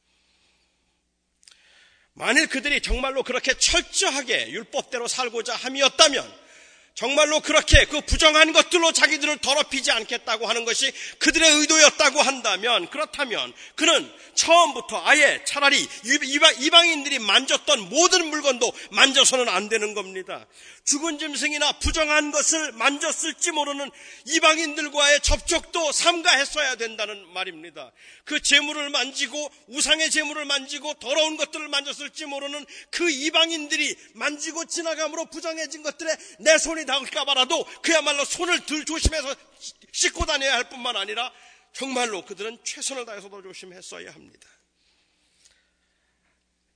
만일 2.14 2.47
그들이 2.47 2.80
정말로 2.80 3.23
그렇게 3.23 3.52
철저하게 3.52 4.50
율법대로 4.52 5.06
살고자 5.06 5.54
함이었다면 5.54 6.46
정말로 6.97 7.41
그렇게 7.41 7.85
그 7.85 8.00
부정한 8.00 8.55
것들로 8.55 8.91
자기들을 8.91 9.37
더럽히지 9.38 9.91
않겠다고 9.91 10.47
하는 10.47 10.65
것이 10.65 10.91
그들의 11.19 11.47
의도였다고 11.47 12.23
한다면 12.23 12.88
그렇다면 12.88 13.53
그는 13.75 14.11
처음부터 14.35 15.03
아예 15.05 15.43
차라리 15.45 15.87
이방인들이 16.59 17.19
만졌던 17.19 17.91
모든 17.91 18.29
물건도 18.31 18.73
만져서는 18.93 19.47
안 19.47 19.69
되는 19.69 19.93
겁니다. 19.93 20.47
죽은 20.87 21.19
짐승이나 21.19 21.81
부정한 21.81 22.31
것을 22.31 22.71
만졌을지 22.73 23.50
모르는 23.50 23.90
이방인들과의 24.25 25.21
접촉도 25.21 25.90
삼가했어야 25.90 26.76
된다는 26.76 27.26
말입니다. 27.33 27.90
그 28.25 28.40
재물을 28.40 28.88
만지고 28.90 29.50
우상의 29.66 30.11
재물을 30.11 30.45
만지고 30.45 30.95
더러운 30.95 31.37
것들을 31.37 31.66
만졌을지 31.66 32.26
모르는 32.26 32.64
그 32.90 33.11
이방인들이 33.11 33.97
만지고 34.14 34.64
지나감으로 34.66 35.26
부정해진 35.26 35.83
것들에 35.83 36.16
내 36.38 36.57
손이 36.57 36.87
닿을까 36.87 37.25
봐라도 37.25 37.64
그야말로 37.83 38.25
손을 38.25 38.64
들 38.64 38.85
조심해서 38.85 39.35
씻고 39.90 40.25
다녀야 40.25 40.55
할 40.55 40.69
뿐만 40.69 40.97
아니라 40.97 41.33
정말로 41.73 42.25
그들은 42.25 42.59
최선을 42.62 43.05
다해서도 43.07 43.43
조심했어야 43.43 44.12
합니다. 44.12 44.49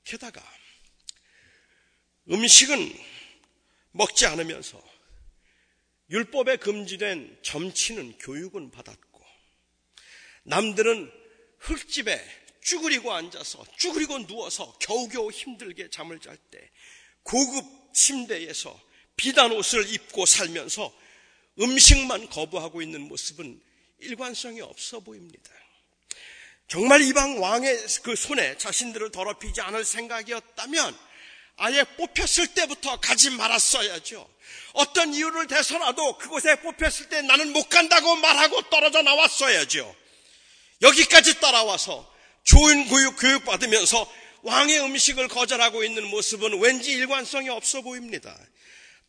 게다가 0.02 0.42
음식은 2.28 3.09
먹지 3.92 4.26
않으면서 4.26 4.82
율법에 6.10 6.56
금지된 6.56 7.38
점치는 7.42 8.18
교육은 8.18 8.70
받았고 8.70 9.20
남들은 10.44 11.12
흙집에 11.58 12.20
쭈그리고 12.62 13.12
앉아서 13.12 13.64
쭈그리고 13.76 14.26
누워서 14.26 14.76
겨우겨우 14.80 15.30
힘들게 15.30 15.88
잠을 15.90 16.18
잘 16.20 16.36
때 16.50 16.70
고급 17.22 17.94
침대에서 17.94 18.80
비단 19.16 19.52
옷을 19.52 19.92
입고 19.92 20.26
살면서 20.26 20.92
음식만 21.60 22.30
거부하고 22.30 22.80
있는 22.82 23.02
모습은 23.02 23.60
일관성이 23.98 24.62
없어 24.62 25.00
보입니다. 25.00 25.50
정말 26.68 27.02
이방 27.02 27.42
왕의 27.42 27.76
그 28.02 28.16
손에 28.16 28.56
자신들을 28.56 29.10
더럽히지 29.10 29.60
않을 29.60 29.84
생각이었다면 29.84 30.96
아예 31.62 31.84
뽑혔을 31.84 32.48
때부터 32.48 32.98
가지 33.00 33.28
말았어야죠. 33.30 34.28
어떤 34.72 35.12
이유를 35.12 35.46
대서라도 35.46 36.16
그곳에 36.16 36.56
뽑혔을 36.56 37.10
때 37.10 37.20
나는 37.20 37.52
못 37.52 37.68
간다고 37.68 38.16
말하고 38.16 38.62
떨어져 38.70 39.02
나왔어야죠. 39.02 39.94
여기까지 40.80 41.38
따라와서 41.38 42.10
좋은 42.44 42.88
교육, 42.88 43.16
교육 43.18 43.44
받으면서 43.44 44.10
왕의 44.42 44.80
음식을 44.80 45.28
거절하고 45.28 45.84
있는 45.84 46.06
모습은 46.06 46.60
왠지 46.60 46.92
일관성이 46.92 47.50
없어 47.50 47.82
보입니다. 47.82 48.34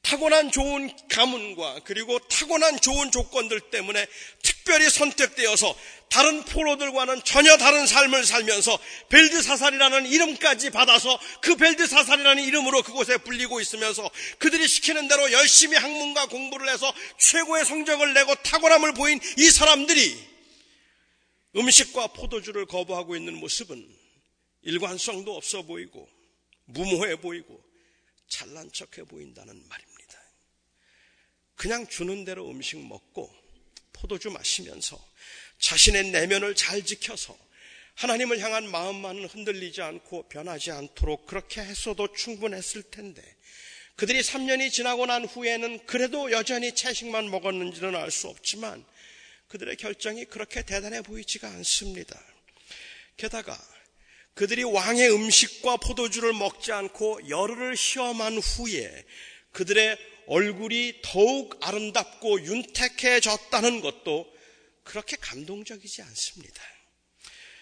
타고난 0.01 0.51
좋은 0.51 0.91
가문과 1.10 1.81
그리고 1.86 2.20
타고난 2.20 2.81
좋은 2.81 3.12
조건들 3.12 3.62
때문에 3.72 4.05
특별히 4.62 4.89
선택되어서 4.89 5.75
다른 6.10 6.44
포로들과는 6.44 7.24
전혀 7.24 7.58
다른 7.58 7.88
삶을 7.88 8.25
살면서 8.25 8.77
벨드사살이라는 9.10 10.06
이름까지 10.08 10.70
받아서 10.70 11.20
그 11.41 11.56
벨드사살이라는 11.56 12.44
이름으로 12.44 12.84
그곳에 12.84 13.18
불리고 13.18 13.62
있으면서 13.62 14.10
그들이 14.38 14.68
시키는 14.68 15.08
대로 15.08 15.32
열심히 15.32 15.77
학문과 15.77 16.27
공부를 16.27 16.70
해서 16.70 16.94
최고의 17.18 17.65
성적을 17.65 18.13
내고 18.13 18.36
탁월함을 18.36 18.94
보인 18.94 19.20
이 19.38 19.50
사람들이 19.50 20.32
음식과 21.56 22.08
포도주를 22.08 22.65
거부하고 22.65 23.15
있는 23.15 23.36
모습은 23.36 23.98
일관성도 24.63 25.36
없어 25.36 25.63
보이고 25.63 26.08
무모해 26.65 27.15
보이고 27.15 27.63
잘난 28.27 28.72
척해 28.72 29.08
보인다는 29.08 29.68
말입니다. 29.68 30.22
그냥 31.56 31.88
주는 31.88 32.25
대로 32.25 32.50
음식 32.50 32.80
먹고 32.80 33.40
포도주 34.01 34.31
마시면서 34.31 35.00
자신의 35.60 36.05
내면을 36.12 36.55
잘 36.55 36.84
지켜서 36.84 37.38
하나님을 37.96 38.39
향한 38.39 38.70
마음만은 38.70 39.25
흔들리지 39.25 39.81
않고 39.81 40.27
변하지 40.27 40.72
않도록 40.72 41.27
그렇게 41.27 41.62
했어도 41.62 42.12
충분했을 42.13 42.84
텐데 42.84 43.22
그들이 43.96 44.22
3년이 44.22 44.72
지나고 44.72 45.05
난 45.05 45.25
후에는 45.25 45.86
그래도 45.86 46.31
여전히 46.31 46.74
채식만 46.74 47.29
먹었는지는 47.29 47.96
알 47.96 48.10
수 48.10 48.27
없지만 48.27 48.84
그들의 49.50 49.75
결정이 49.75 50.25
그렇게 50.25 50.63
대단해 50.63 51.01
보이지가 51.01 51.48
않습니다. 51.48 52.20
게다가 53.17 53.60
그들이 54.34 54.63
왕의 54.63 55.12
음식과 55.13 55.77
포도주를 55.77 56.34
먹지 56.34 56.72
않고 56.72 57.29
열흘을 57.29 57.75
시험한 57.75 58.38
후에 58.38 59.05
그들의 59.51 59.98
얼굴이 60.31 61.01
더욱 61.03 61.57
아름답고 61.61 62.45
윤택해졌다는 62.45 63.81
것도 63.81 64.33
그렇게 64.85 65.17
감동적이지 65.17 66.01
않습니다. 66.03 66.63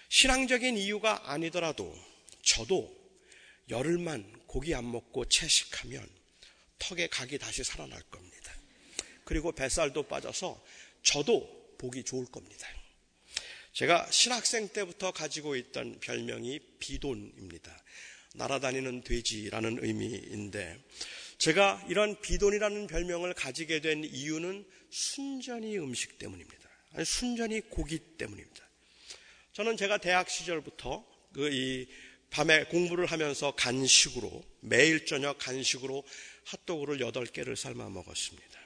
신앙적인 0.09 0.77
이유가 0.77 1.31
아니더라도 1.31 1.97
저도 2.43 2.95
열흘만 3.71 4.43
고기 4.45 4.75
안 4.75 4.91
먹고 4.91 5.25
채식하면 5.25 6.07
턱에 6.77 7.07
각이 7.07 7.39
다시 7.39 7.63
살아날 7.63 8.03
겁니다. 8.03 8.53
그리고 9.23 9.51
뱃살도 9.51 10.03
빠져서 10.03 10.63
저도 11.01 11.75
보기 11.79 12.03
좋을 12.03 12.27
겁니다. 12.27 12.67
제가 13.73 14.11
신학생 14.11 14.67
때부터 14.67 15.11
가지고 15.11 15.55
있던 15.55 15.99
별명이 16.01 16.59
비돈입니다. 16.77 17.83
날아다니는 18.35 19.01
돼지라는 19.01 19.83
의미인데 19.83 20.77
제가 21.39 21.83
이런 21.89 22.19
비돈이라는 22.21 22.87
별명을 22.87 23.33
가지게 23.33 23.81
된 23.81 24.03
이유는 24.03 24.65
순전히 24.91 25.77
음식 25.77 26.17
때문입니다. 26.17 26.69
아니, 26.93 27.05
순전히 27.05 27.61
고기 27.61 27.97
때문입니다. 27.97 28.63
저는 29.53 29.77
제가 29.77 29.97
대학 29.97 30.29
시절부터 30.29 31.05
그 31.33 31.49
이 31.51 31.87
밤에 32.29 32.65
공부를 32.65 33.05
하면서 33.07 33.51
간식으로 33.55 34.43
매일 34.61 35.05
저녁 35.05 35.37
간식으로 35.39 36.03
핫도그를 36.45 36.99
8개를 36.99 37.55
삶아 37.55 37.89
먹었습니다. 37.89 38.59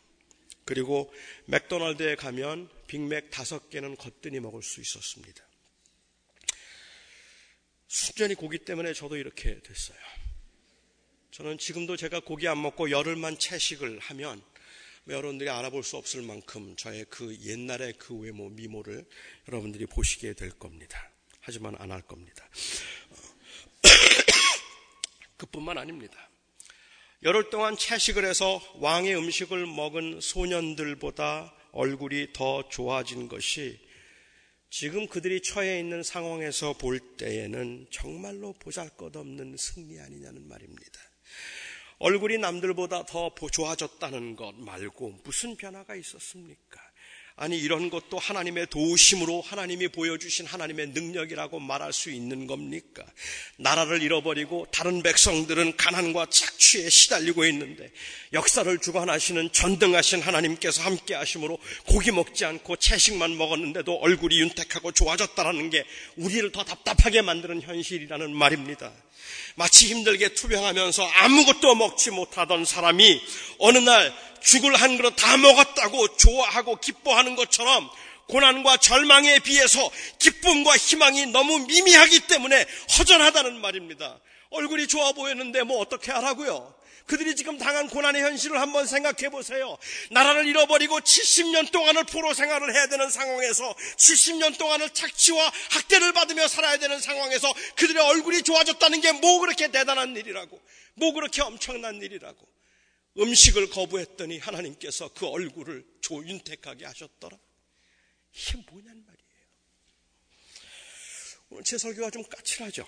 그리고 0.66 1.14
맥도날드에 1.46 2.16
가면 2.16 2.70
빅맥 2.88 3.32
5개는 3.32 3.98
거뜬히 3.98 4.40
먹을 4.40 4.64
수 4.64 4.82
있었습니다. 4.82 5.44
순전히 7.88 8.34
고기 8.36 8.58
때문에 8.58 8.94
저도 8.94 9.18
이렇게 9.18 9.60
됐어요. 9.62 9.98
저는 11.34 11.58
지금도 11.58 11.98
제가 11.98 12.20
고기 12.20 12.48
안 12.48 12.62
먹고 12.62 12.92
열흘만 12.92 13.40
채식을 13.40 13.98
하면 13.98 14.40
여러분들이 15.08 15.50
알아볼 15.50 15.84
수 15.84 15.98
없을 15.98 16.22
만큼 16.22 16.76
저의 16.76 17.06
그 17.10 17.36
옛날의 17.42 17.94
그 17.98 18.16
외모, 18.16 18.50
미모를 18.50 19.04
여러분들이 19.48 19.88
보시게 19.88 20.34
될 20.34 20.52
겁니다. 20.52 21.10
하지만 21.40 21.76
안 21.80 21.90
할 21.90 22.04
겁니다. 22.04 22.48
그뿐만 25.38 25.80
아닙니다. 25.80 26.30
열흘 27.24 27.50
동안 27.50 27.76
채식을 27.78 28.26
해서 28.26 28.62
왕의 28.76 29.16
음식을 29.18 29.66
먹은 29.66 30.22
소년들보다 30.22 31.52
얼굴이 31.72 32.28
더 32.34 32.70
좋아진 32.70 33.28
것이 33.28 33.80
지금 34.70 35.08
그들이 35.08 35.42
처해 35.42 35.80
있는 35.80 36.04
상황에서 36.04 36.74
볼 36.74 37.00
때에는 37.00 37.88
정말로 37.90 38.54
보잘 38.54 38.90
것 38.90 39.16
없는 39.16 39.58
승리 39.58 40.00
아니냐는 40.00 40.48
말입니다. 40.48 41.13
얼굴이 42.00 42.38
남들보다 42.38 43.06
더 43.06 43.34
좋아졌다는 43.50 44.36
것 44.36 44.54
말고 44.56 45.22
무슨 45.24 45.56
변화가 45.56 45.96
있었습니까? 45.96 46.93
아니 47.36 47.58
이런 47.58 47.90
것도 47.90 48.20
하나님의 48.20 48.68
도우심으로 48.70 49.42
하나님이 49.42 49.88
보여주신 49.88 50.46
하나님의 50.46 50.90
능력이라고 50.90 51.60
말할 51.60 51.92
수 51.92 52.12
있는 52.12 52.46
겁니까? 52.46 53.04
나라를 53.58 54.04
잃어버리고 54.04 54.68
다른 54.72 55.02
백성들은 55.02 55.78
가난과 55.78 56.28
착취에 56.30 56.90
시달리고 56.90 57.46
있는데 57.46 57.92
역사를 58.34 58.78
주관하시는 58.78 59.52
전등하신 59.52 60.22
하나님께서 60.22 60.84
함께 60.84 61.16
하심으로 61.16 61.58
고기 61.88 62.12
먹지 62.12 62.46
않고 62.46 62.76
채식만 62.76 63.36
먹었는데도 63.36 63.96
얼굴이 63.96 64.40
윤택하고 64.40 64.92
좋아졌다라는 64.92 65.72
게 65.72 65.86
우리를 66.18 66.52
더 66.52 66.64
답답하게 66.64 67.24
만드는 67.24 67.64
현실이라는 67.64 68.36
말입니다. 68.36 68.94
마치 69.56 69.88
힘들게 69.88 70.34
투병하면서 70.34 71.04
아무것도 71.04 71.76
먹지 71.76 72.12
못하던 72.12 72.66
사람이 72.66 73.22
어느 73.60 73.78
날 73.80 74.14
죽을 74.44 74.76
한 74.76 74.98
그릇 74.98 75.16
다 75.16 75.38
먹었다고 75.38 76.18
좋아하고 76.18 76.78
기뻐하는 76.78 77.36
것처럼 77.36 77.90
고난과 78.28 78.78
절망에 78.78 79.40
비해서 79.40 79.92
기쁨과 80.20 80.78
희망이 80.78 81.28
너무 81.28 81.60
미미하기 81.60 82.22
때문에 82.22 82.66
허전하다는 82.98 83.60
말입니다. 83.60 84.20
얼굴이 84.52 84.88
좋아 84.88 85.12
보였는데 85.14 85.64
뭐 85.64 85.80
어떻게 85.80 86.12
하라고요? 86.12 86.74
그들이 87.06 87.36
지금 87.36 87.58
당한 87.58 87.90
고난의 87.90 88.22
현실을 88.22 88.62
한번 88.62 88.88
생각해 88.88 89.30
보세요. 89.30 89.78
나라를 90.12 90.48
잃어버리고 90.48 91.02
70년 91.02 91.70
동안을 91.72 92.06
포로 92.06 92.34
생활을 92.34 92.74
해야 92.74 92.88
되는 92.88 93.10
상황에서 93.10 93.76
70년 93.98 94.58
동안을 94.58 94.90
착취와 94.92 95.52
학대를 95.72 96.14
받으며 96.14 96.48
살아야 96.48 96.78
되는 96.78 97.02
상황에서 97.02 97.54
그들의 97.76 98.02
얼굴이 98.02 98.44
좋아졌다는 98.44 99.02
게 99.02 99.12
뭐 99.12 99.40
그렇게 99.40 99.68
대단한 99.68 100.16
일이라고, 100.16 100.62
뭐 100.96 101.12
그렇게 101.14 101.42
엄청난 101.42 102.02
일이라고. 102.02 102.38
음식을 103.18 103.70
거부했더니 103.70 104.40
하나님께서 104.40 105.14
그 105.14 105.28
얼굴을 105.28 105.86
조윤택하게 106.02 106.86
하셨더라. 106.86 107.38
이게 108.34 108.58
뭐냐는 108.70 109.06
말이에요. 109.06 109.24
오늘 111.50 111.64
제 111.64 111.78
설교가 111.78 112.10
좀 112.10 112.24
까칠하죠. 112.24 112.88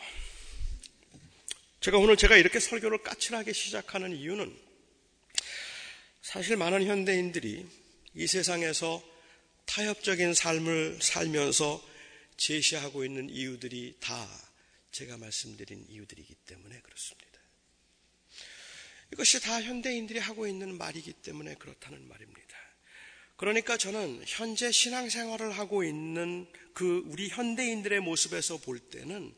제가 1.81 1.99
오늘 1.99 2.17
제가 2.17 2.35
이렇게 2.37 2.59
설교를 2.59 3.03
까칠하게 3.03 3.53
시작하는 3.53 4.15
이유는 4.15 4.59
사실 6.23 6.57
많은 6.57 6.87
현대인들이 6.87 7.67
이 8.15 8.27
세상에서 8.27 9.03
타협적인 9.67 10.33
삶을 10.33 10.99
살면서 11.01 11.85
제시하고 12.37 13.05
있는 13.05 13.29
이유들이 13.29 13.97
다 13.99 14.27
제가 14.91 15.17
말씀드린 15.17 15.85
이유들이기 15.87 16.33
때문에 16.47 16.79
그렇습니다. 16.81 17.24
이것이 19.13 19.41
다 19.41 19.61
현대인들이 19.61 20.19
하고 20.19 20.47
있는 20.47 20.77
말이기 20.77 21.13
때문에 21.13 21.55
그렇다는 21.55 22.07
말입니다. 22.07 22.45
그러니까 23.37 23.77
저는 23.77 24.23
현재 24.25 24.71
신앙생활을 24.71 25.51
하고 25.51 25.83
있는 25.83 26.47
그 26.73 27.03
우리 27.07 27.29
현대인들의 27.29 27.99
모습에서 27.99 28.57
볼 28.57 28.79
때는 28.79 29.33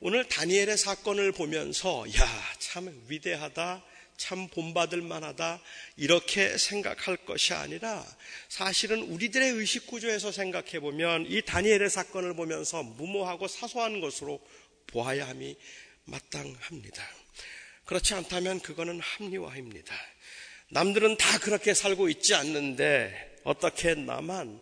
오늘 0.00 0.28
다니엘의 0.28 0.76
사건을 0.76 1.32
보면서 1.32 2.04
야, 2.16 2.54
참 2.58 3.02
위대하다. 3.08 3.82
참 4.16 4.48
본받을 4.48 5.02
만하다. 5.02 5.60
이렇게 5.96 6.56
생각할 6.56 7.16
것이 7.18 7.52
아니라 7.52 8.04
사실은 8.48 9.02
우리들의 9.02 9.50
의식 9.52 9.86
구조에서 9.86 10.32
생각해 10.32 10.80
보면 10.80 11.26
이 11.28 11.42
다니엘의 11.42 11.90
사건을 11.90 12.34
보면서 12.34 12.82
무모하고 12.82 13.48
사소한 13.48 14.00
것으로 14.00 14.40
보아야 14.86 15.28
함이 15.28 15.56
마땅합니다. 16.04 17.25
그렇지 17.86 18.14
않다면 18.14 18.60
그거는 18.60 19.00
합리화입니다. 19.00 19.94
남들은 20.70 21.16
다 21.16 21.38
그렇게 21.38 21.72
살고 21.72 22.08
있지 22.08 22.34
않는데 22.34 23.36
어떻게 23.44 23.94
나만 23.94 24.60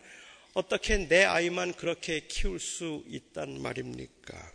어떻게 0.53 1.09
내 1.09 1.25
아이만 1.25 1.73
그렇게 1.73 2.21
키울 2.29 2.61
수 2.61 3.03
있단 3.09 3.61
말입니까? 3.61 4.53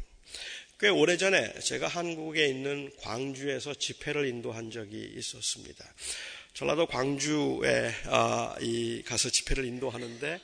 꽤 0.80 0.88
오래전에 0.88 1.60
제가 1.60 1.88
한국에 1.88 2.46
있는 2.46 2.90
광주에서 3.02 3.74
집회를 3.74 4.28
인도한 4.28 4.72
적이 4.72 5.14
있었습니다. 5.18 5.84
전라도 6.54 6.86
광주에 6.86 7.92
아, 8.06 8.56
가서 9.06 9.30
집회를 9.30 9.66
인도하는데 9.66 10.40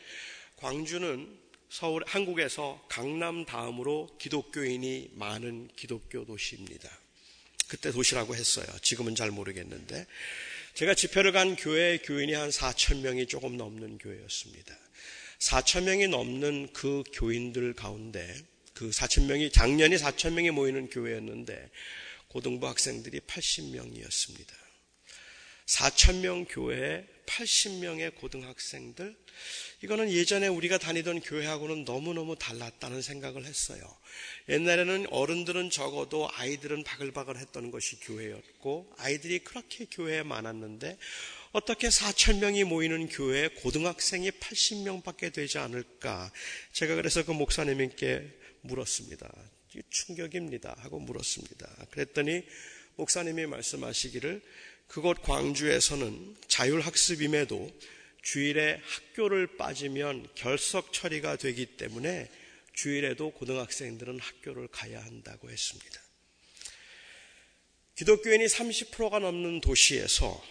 광주는 0.58 1.40
서울 1.70 2.04
한국에서 2.06 2.84
강남 2.90 3.46
다음으로 3.46 4.10
기독교인이 4.20 5.12
많은 5.14 5.70
기독교 5.76 6.26
도시입니다. 6.26 7.05
그때 7.68 7.92
도시라고 7.92 8.36
했어요. 8.36 8.66
지금은 8.82 9.16
잘 9.16 9.32
모르겠는데 9.32 10.06
제가 10.74 10.94
집회를 10.94 11.32
간 11.32 11.56
교회 11.56 11.98
교인이 11.98 12.34
한 12.34 12.50
4천 12.50 13.02
명이 13.02 13.28
조금 13.28 13.58
넘는 13.58 13.98
교회였습니다. 13.98 14.76
4천 15.40 15.84
명이 15.84 16.08
넘는 16.08 16.74
그 16.74 17.04
교인들 17.14 17.74
가운데 17.74 18.36
그 18.74 18.90
4천 18.90 19.26
명이 19.26 19.52
작년이 19.52 19.96
4천 19.96 20.34
명이 20.34 20.52
모이는 20.52 20.90
교회였는데 20.90 21.70
고등부 22.28 22.68
학생들이 22.68 23.22
80명이었습니다. 23.22 24.54
4천 25.66 26.20
명 26.20 26.46
교회에 26.46 27.06
80명의 27.26 28.16
고등학생들 28.16 29.16
이거는 29.84 30.12
예전에 30.12 30.48
우리가 30.48 30.78
다니던 30.78 31.22
교회하고는 31.22 31.86
너무너무 31.86 32.38
달랐다는 32.38 33.02
생각을 33.02 33.46
했어요. 33.46 33.82
옛날에는 34.50 35.08
어른들은 35.10 35.70
적어도 35.70 36.30
아이들은 36.34 36.84
바글바글 36.84 37.38
했던 37.38 37.72
것이 37.72 38.00
교회였고 38.00 38.94
아이들이 38.98 39.40
그렇게 39.40 39.86
교회에 39.86 40.24
많았는데 40.24 40.98
어떻게 41.52 41.88
4천 41.88 42.40
명이 42.40 42.66
모이는 42.66 43.08
교회에 43.08 43.48
고등학생이 43.48 44.32
80명밖에 44.32 45.32
되지 45.34 45.58
않을까? 45.58 46.32
제가 46.74 46.96
그래서 46.96 47.24
그 47.24 47.32
목사님께 47.32 48.30
물었습니다. 48.62 49.32
충격입니다. 49.90 50.76
하고 50.80 51.00
물었습니다. 51.00 51.88
그랬더니 51.92 52.44
목사님이 52.96 53.46
말씀하시기를 53.46 54.42
그곳 54.88 55.22
광주에서는 55.22 56.36
자율학습임에도 56.56 57.70
주일에 58.22 58.80
학교를 58.82 59.58
빠지면 59.58 60.26
결석 60.36 60.94
처리가 60.94 61.36
되기 61.36 61.66
때문에 61.66 62.32
주일에도 62.72 63.32
고등학생들은 63.32 64.20
학교를 64.20 64.70
가야 64.70 65.04
한다고 65.04 65.50
했습니다. 65.50 66.02
기독교인이 67.96 68.46
30%가 68.46 69.20
넘는 69.20 69.60
도시에서 69.60 70.42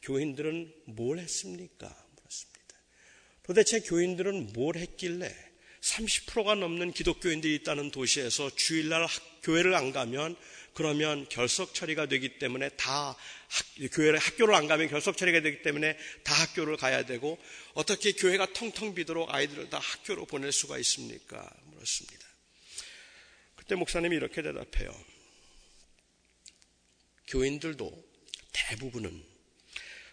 교인들은 0.00 0.72
뭘 0.86 1.18
했습니까? 1.18 1.88
물었습니다. 2.16 2.76
도대체 3.42 3.80
교인들은 3.80 4.54
뭘 4.54 4.76
했길래 4.76 5.30
30%가 5.82 6.54
넘는 6.54 6.92
기독교인들이 6.92 7.56
있다는 7.56 7.90
도시에서 7.90 8.48
주일날 8.56 9.06
교회를 9.42 9.74
안 9.74 9.92
가면 9.92 10.36
그러면 10.80 11.28
결석 11.28 11.74
처리가 11.74 12.06
되기 12.06 12.38
때문에 12.38 12.70
다 12.70 13.14
학, 13.14 13.66
교회를 13.92 14.18
학교를 14.18 14.54
안 14.54 14.66
가면 14.66 14.88
결석 14.88 15.18
처리가 15.18 15.42
되기 15.42 15.60
때문에 15.60 15.94
다 16.24 16.32
학교를 16.32 16.78
가야 16.78 17.04
되고 17.04 17.38
어떻게 17.74 18.12
교회가 18.12 18.54
텅텅 18.54 18.94
비도록 18.94 19.28
아이들을 19.30 19.68
다 19.68 19.78
학교로 19.78 20.24
보낼 20.24 20.52
수가 20.52 20.78
있습니까? 20.78 21.52
물었습니다. 21.64 22.26
그때 23.56 23.74
목사님이 23.74 24.16
이렇게 24.16 24.40
대답해요. 24.40 24.98
교인들도 27.28 28.02
대부분은 28.52 29.22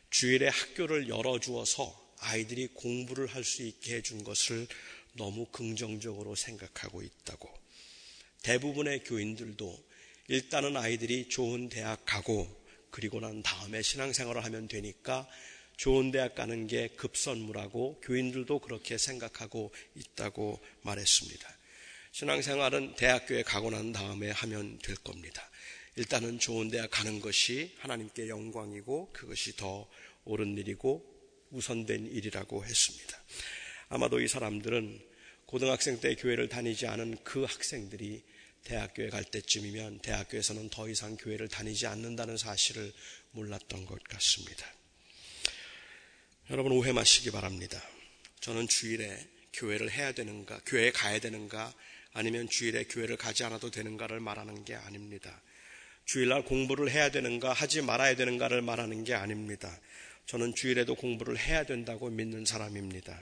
주일에 0.09 0.49
학교를 0.49 1.07
열어주어서 1.07 2.13
아이들이 2.19 2.67
공부를 2.73 3.27
할 3.27 3.45
수 3.45 3.63
있게 3.63 3.95
해준 3.95 4.25
것을 4.25 4.67
너무 5.13 5.45
긍정적으로 5.45 6.35
생각하고 6.35 7.03
있다고. 7.03 7.57
대부분의 8.43 9.05
교인들도 9.05 9.86
일단은 10.29 10.75
아이들이 10.75 11.29
좋은 11.29 11.69
대학 11.69 12.03
가고 12.05 12.47
그리고 12.91 13.21
난 13.21 13.41
다음에 13.43 13.81
신앙생활을 13.81 14.43
하면 14.43 14.67
되니까 14.67 15.25
좋은 15.77 16.11
대학 16.11 16.35
가는 16.35 16.67
게 16.67 16.89
급선무라고 16.89 18.01
교인들도 18.01 18.59
그렇게 18.59 18.97
생각하고 18.97 19.71
있다고 19.95 20.59
말했습니다. 20.81 21.57
신앙생활은 22.11 22.95
대학교에 22.95 23.43
가고 23.43 23.69
난 23.69 23.93
다음에 23.93 24.31
하면 24.31 24.77
될 24.79 24.95
겁니다. 24.97 25.49
일단은 25.95 26.39
좋은 26.39 26.69
대학 26.69 26.89
가는 26.91 27.21
것이 27.21 27.73
하나님께 27.77 28.27
영광이고 28.27 29.11
그것이 29.13 29.55
더 29.55 29.89
옳은 30.25 30.57
일이고 30.57 31.05
우선된 31.51 32.07
일이라고 32.07 32.65
했습니다. 32.65 33.17
아마도 33.87 34.19
이 34.19 34.27
사람들은 34.27 34.99
고등학생 35.45 36.01
때 36.01 36.15
교회를 36.15 36.49
다니지 36.49 36.87
않은 36.87 37.19
그 37.23 37.43
학생들이 37.45 38.23
대학교에 38.63 39.09
갈 39.09 39.23
때쯤이면 39.23 39.99
대학교에서는 39.99 40.69
더 40.69 40.89
이상 40.89 41.15
교회를 41.17 41.47
다니지 41.47 41.87
않는다는 41.87 42.37
사실을 42.37 42.91
몰랐던 43.31 43.85
것 43.85 44.03
같습니다. 44.03 44.65
여러분 46.49 46.71
오해 46.71 46.91
마시기 46.91 47.31
바랍니다. 47.31 47.81
저는 48.39 48.67
주일에 48.67 49.27
교회를 49.53 49.91
해야 49.91 50.11
되는가, 50.11 50.61
교회에 50.65 50.91
가야 50.91 51.19
되는가, 51.19 51.73
아니면 52.13 52.47
주일에 52.47 52.85
교회를 52.85 53.17
가지 53.17 53.43
않아도 53.43 53.69
되는가를 53.69 54.19
말하는 54.19 54.63
게 54.65 54.75
아닙니다. 54.75 55.41
주일날 56.05 56.45
공부를 56.45 56.89
해야 56.89 57.11
되는가, 57.11 57.51
하지 57.53 57.81
말아야 57.81 58.15
되는가를 58.15 58.61
말하는 58.61 59.03
게 59.03 59.13
아닙니다. 59.13 59.77
저는 60.27 60.55
주일에도 60.55 60.93
공부를 60.93 61.37
해야 61.39 61.63
된다고 61.63 62.09
믿는 62.09 62.43
사람입니다. 62.43 63.17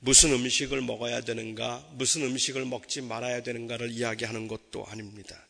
무슨 0.00 0.32
음식을 0.32 0.80
먹어야 0.80 1.20
되는가, 1.20 1.86
무슨 1.92 2.22
음식을 2.22 2.64
먹지 2.64 3.02
말아야 3.02 3.42
되는가를 3.42 3.90
이야기하는 3.90 4.48
것도 4.48 4.86
아닙니다. 4.86 5.46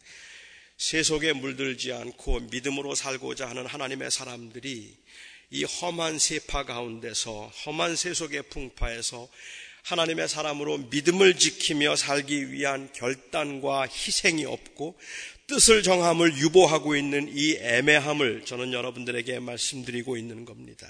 세속에 0.76 1.34
물들지 1.34 1.92
않고 1.92 2.40
믿음으로 2.40 2.96
살고자 2.96 3.48
하는 3.48 3.64
하나님의 3.64 4.10
사람들이 4.10 4.96
이 5.50 5.64
험한 5.64 6.18
세파 6.18 6.64
가운데서 6.64 7.52
험한 7.64 7.94
세속의 7.94 8.42
풍파에서 8.50 9.28
하나님의 9.84 10.28
사람으로 10.28 10.78
믿음을 10.90 11.38
지키며 11.38 11.94
살기 11.94 12.50
위한 12.50 12.92
결단과 12.92 13.82
희생이 13.82 14.44
없고 14.44 14.98
뜻을 15.48 15.82
정함을 15.82 16.36
유보하고 16.36 16.94
있는 16.94 17.32
이 17.34 17.56
애매함을 17.56 18.44
저는 18.44 18.74
여러분들에게 18.74 19.38
말씀드리고 19.38 20.18
있는 20.18 20.44
겁니다. 20.44 20.86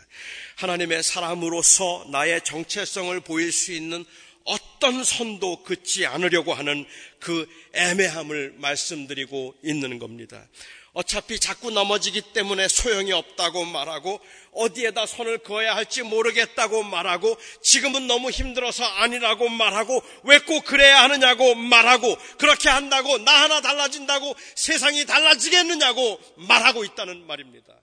하나님의 0.56 1.04
사람으로서 1.04 2.08
나의 2.10 2.40
정체성을 2.42 3.20
보일 3.20 3.52
수 3.52 3.72
있는 3.72 4.04
어떤 4.42 5.04
선도 5.04 5.62
긋지 5.62 6.06
않으려고 6.06 6.54
하는 6.54 6.84
그 7.20 7.48
애매함을 7.72 8.54
말씀드리고 8.58 9.54
있는 9.62 10.00
겁니다. 10.00 10.44
어차피 10.92 11.38
자꾸 11.38 11.70
넘어지기 11.70 12.20
때문에 12.32 12.66
소용이 12.66 13.12
없다고 13.12 13.64
말하고 13.64 14.18
어디에다 14.58 15.06
손을 15.06 15.38
그어야 15.38 15.74
할지 15.76 16.02
모르겠다고 16.02 16.82
말하고 16.82 17.36
지금은 17.62 18.06
너무 18.06 18.30
힘들어서 18.30 18.84
아니라고 18.84 19.48
말하고 19.48 20.02
왜 20.24 20.38
꼭 20.40 20.64
그래야 20.64 21.02
하느냐고 21.02 21.54
말하고 21.54 22.16
그렇게 22.38 22.68
한다고 22.68 23.18
나 23.18 23.42
하나 23.42 23.60
달라진다고 23.60 24.34
세상이 24.54 25.04
달라지겠느냐고 25.04 26.20
말하고 26.36 26.84
있다는 26.84 27.26
말입니다. 27.26 27.74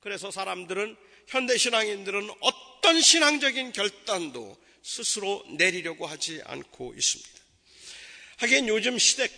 그래서 0.00 0.30
사람들은 0.30 0.96
현대 1.28 1.56
신앙인들은 1.56 2.30
어떤 2.40 3.00
신앙적인 3.00 3.72
결단도 3.72 4.56
스스로 4.82 5.42
내리려고 5.56 6.06
하지 6.06 6.40
않고 6.44 6.94
있습니다. 6.96 7.30
하긴 8.38 8.68
요즘 8.68 8.98
시대 8.98 9.28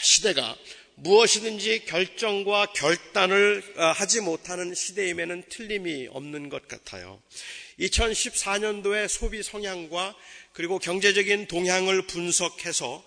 시대가 0.00 0.56
무엇이든지 1.00 1.84
결정과 1.84 2.66
결단을 2.66 3.62
어, 3.76 3.84
하지 3.92 4.20
못하는 4.20 4.74
시대임에는 4.74 5.44
틀림이 5.48 6.08
없는 6.10 6.48
것 6.48 6.66
같아요. 6.66 7.22
2014년도의 7.78 9.06
소비 9.06 9.42
성향과 9.44 10.16
그리고 10.52 10.80
경제적인 10.80 11.46
동향을 11.46 12.02
분석해서 12.02 13.04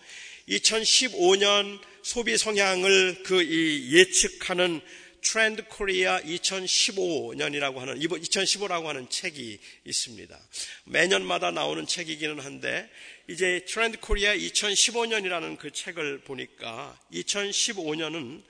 2015년 0.47 1.81
소비 2.01 2.37
성향을 2.37 3.23
그 3.23 3.45
예측하는 3.91 4.79
트렌드 5.21 5.63
코리아 5.65 6.19
2015년이라고 6.21 7.75
하는 7.75 7.99
2015라고 7.99 8.85
하는 8.85 9.09
책이 9.09 9.59
있습니다. 9.85 10.39
매년마다 10.85 11.51
나오는 11.51 11.85
책이기는 11.85 12.39
한데 12.39 12.89
이제 13.27 13.63
트렌드 13.67 13.99
코리아 13.99 14.35
2015년이라는 14.35 15.57
그 15.57 15.71
책을 15.71 16.21
보니까 16.21 16.97
2015년은 17.13 18.43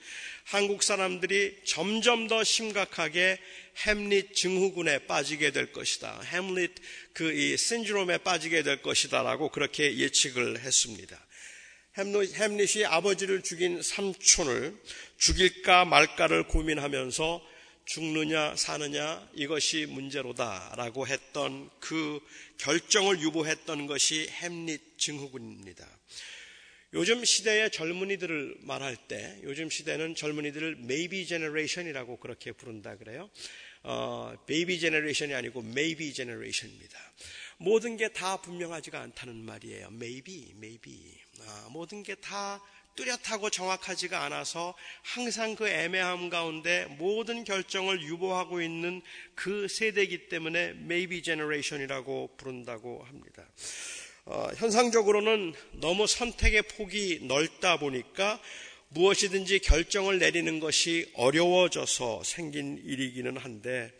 한국 0.44 0.82
사람들이 0.82 1.56
점점 1.64 2.26
더 2.26 2.42
심각하게 2.42 3.38
햄릿 3.86 4.34
증후군에 4.34 5.06
빠지게 5.06 5.52
될 5.52 5.72
것이다. 5.72 6.20
햄릿 6.22 6.72
그이 7.12 7.56
신드롬에 7.56 8.18
빠지게 8.18 8.62
될 8.62 8.82
것이다라고 8.82 9.50
그렇게 9.50 9.96
예측을 9.98 10.60
했습니다. 10.60 11.18
햄릿이 11.96 12.86
아버지를 12.86 13.42
죽인 13.42 13.82
삼촌을 13.82 14.74
죽일까 15.18 15.84
말까를 15.84 16.48
고민하면서 16.48 17.51
죽느냐 17.84 18.56
사느냐 18.56 19.28
이것이 19.34 19.86
문제로다라고 19.86 21.06
했던 21.06 21.70
그 21.80 22.20
결정을 22.58 23.20
유보했던 23.20 23.86
것이 23.86 24.28
햄릿 24.28 24.98
증후군입니다. 24.98 25.86
요즘 26.94 27.24
시대의 27.24 27.70
젊은이들을 27.70 28.56
말할 28.60 28.96
때 29.08 29.38
요즘 29.44 29.70
시대는 29.70 30.14
젊은이들을 30.14 30.76
maybe 30.80 31.24
generation이라고 31.26 32.18
그렇게 32.18 32.52
부른다 32.52 32.96
그래요. 32.96 33.30
어, 33.82 34.34
baby 34.46 34.78
generation이 34.78 35.34
아니고 35.34 35.60
maybe 35.60 36.12
generation입니다. 36.12 36.98
모든 37.58 37.96
게 37.96 38.08
다 38.10 38.40
분명하지가 38.42 39.00
않다는 39.00 39.36
말이에요. 39.44 39.88
maybe, 39.92 40.52
maybe. 40.56 41.18
아, 41.40 41.68
모든 41.70 42.02
게 42.02 42.14
다 42.16 42.60
뚜렷하고 42.94 43.50
정확하지가 43.50 44.22
않아서 44.24 44.74
항상 45.02 45.54
그 45.54 45.68
애매함 45.68 46.28
가운데 46.28 46.86
모든 46.98 47.44
결정을 47.44 48.02
유보하고 48.02 48.60
있는 48.60 49.02
그 49.34 49.66
세대이기 49.68 50.28
때문에 50.28 50.70
maybe 50.76 51.22
generation이라고 51.22 52.36
부른다고 52.36 53.02
합니다. 53.04 53.48
어, 54.24 54.48
현상적으로는 54.56 55.54
너무 55.72 56.06
선택의 56.06 56.62
폭이 56.62 57.20
넓다 57.22 57.78
보니까 57.78 58.40
무엇이든지 58.88 59.60
결정을 59.60 60.18
내리는 60.18 60.60
것이 60.60 61.10
어려워져서 61.14 62.22
생긴 62.24 62.80
일이기는 62.84 63.36
한데 63.36 63.90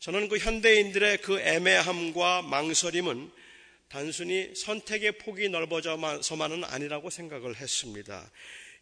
저는 0.00 0.28
그 0.28 0.38
현대인들의 0.38 1.18
그 1.18 1.40
애매함과 1.40 2.42
망설임은 2.42 3.30
단순히 3.94 4.50
선택의 4.56 5.18
폭이 5.18 5.48
넓어져서만은 5.50 6.64
아니라고 6.64 7.10
생각을 7.10 7.54
했습니다. 7.54 8.28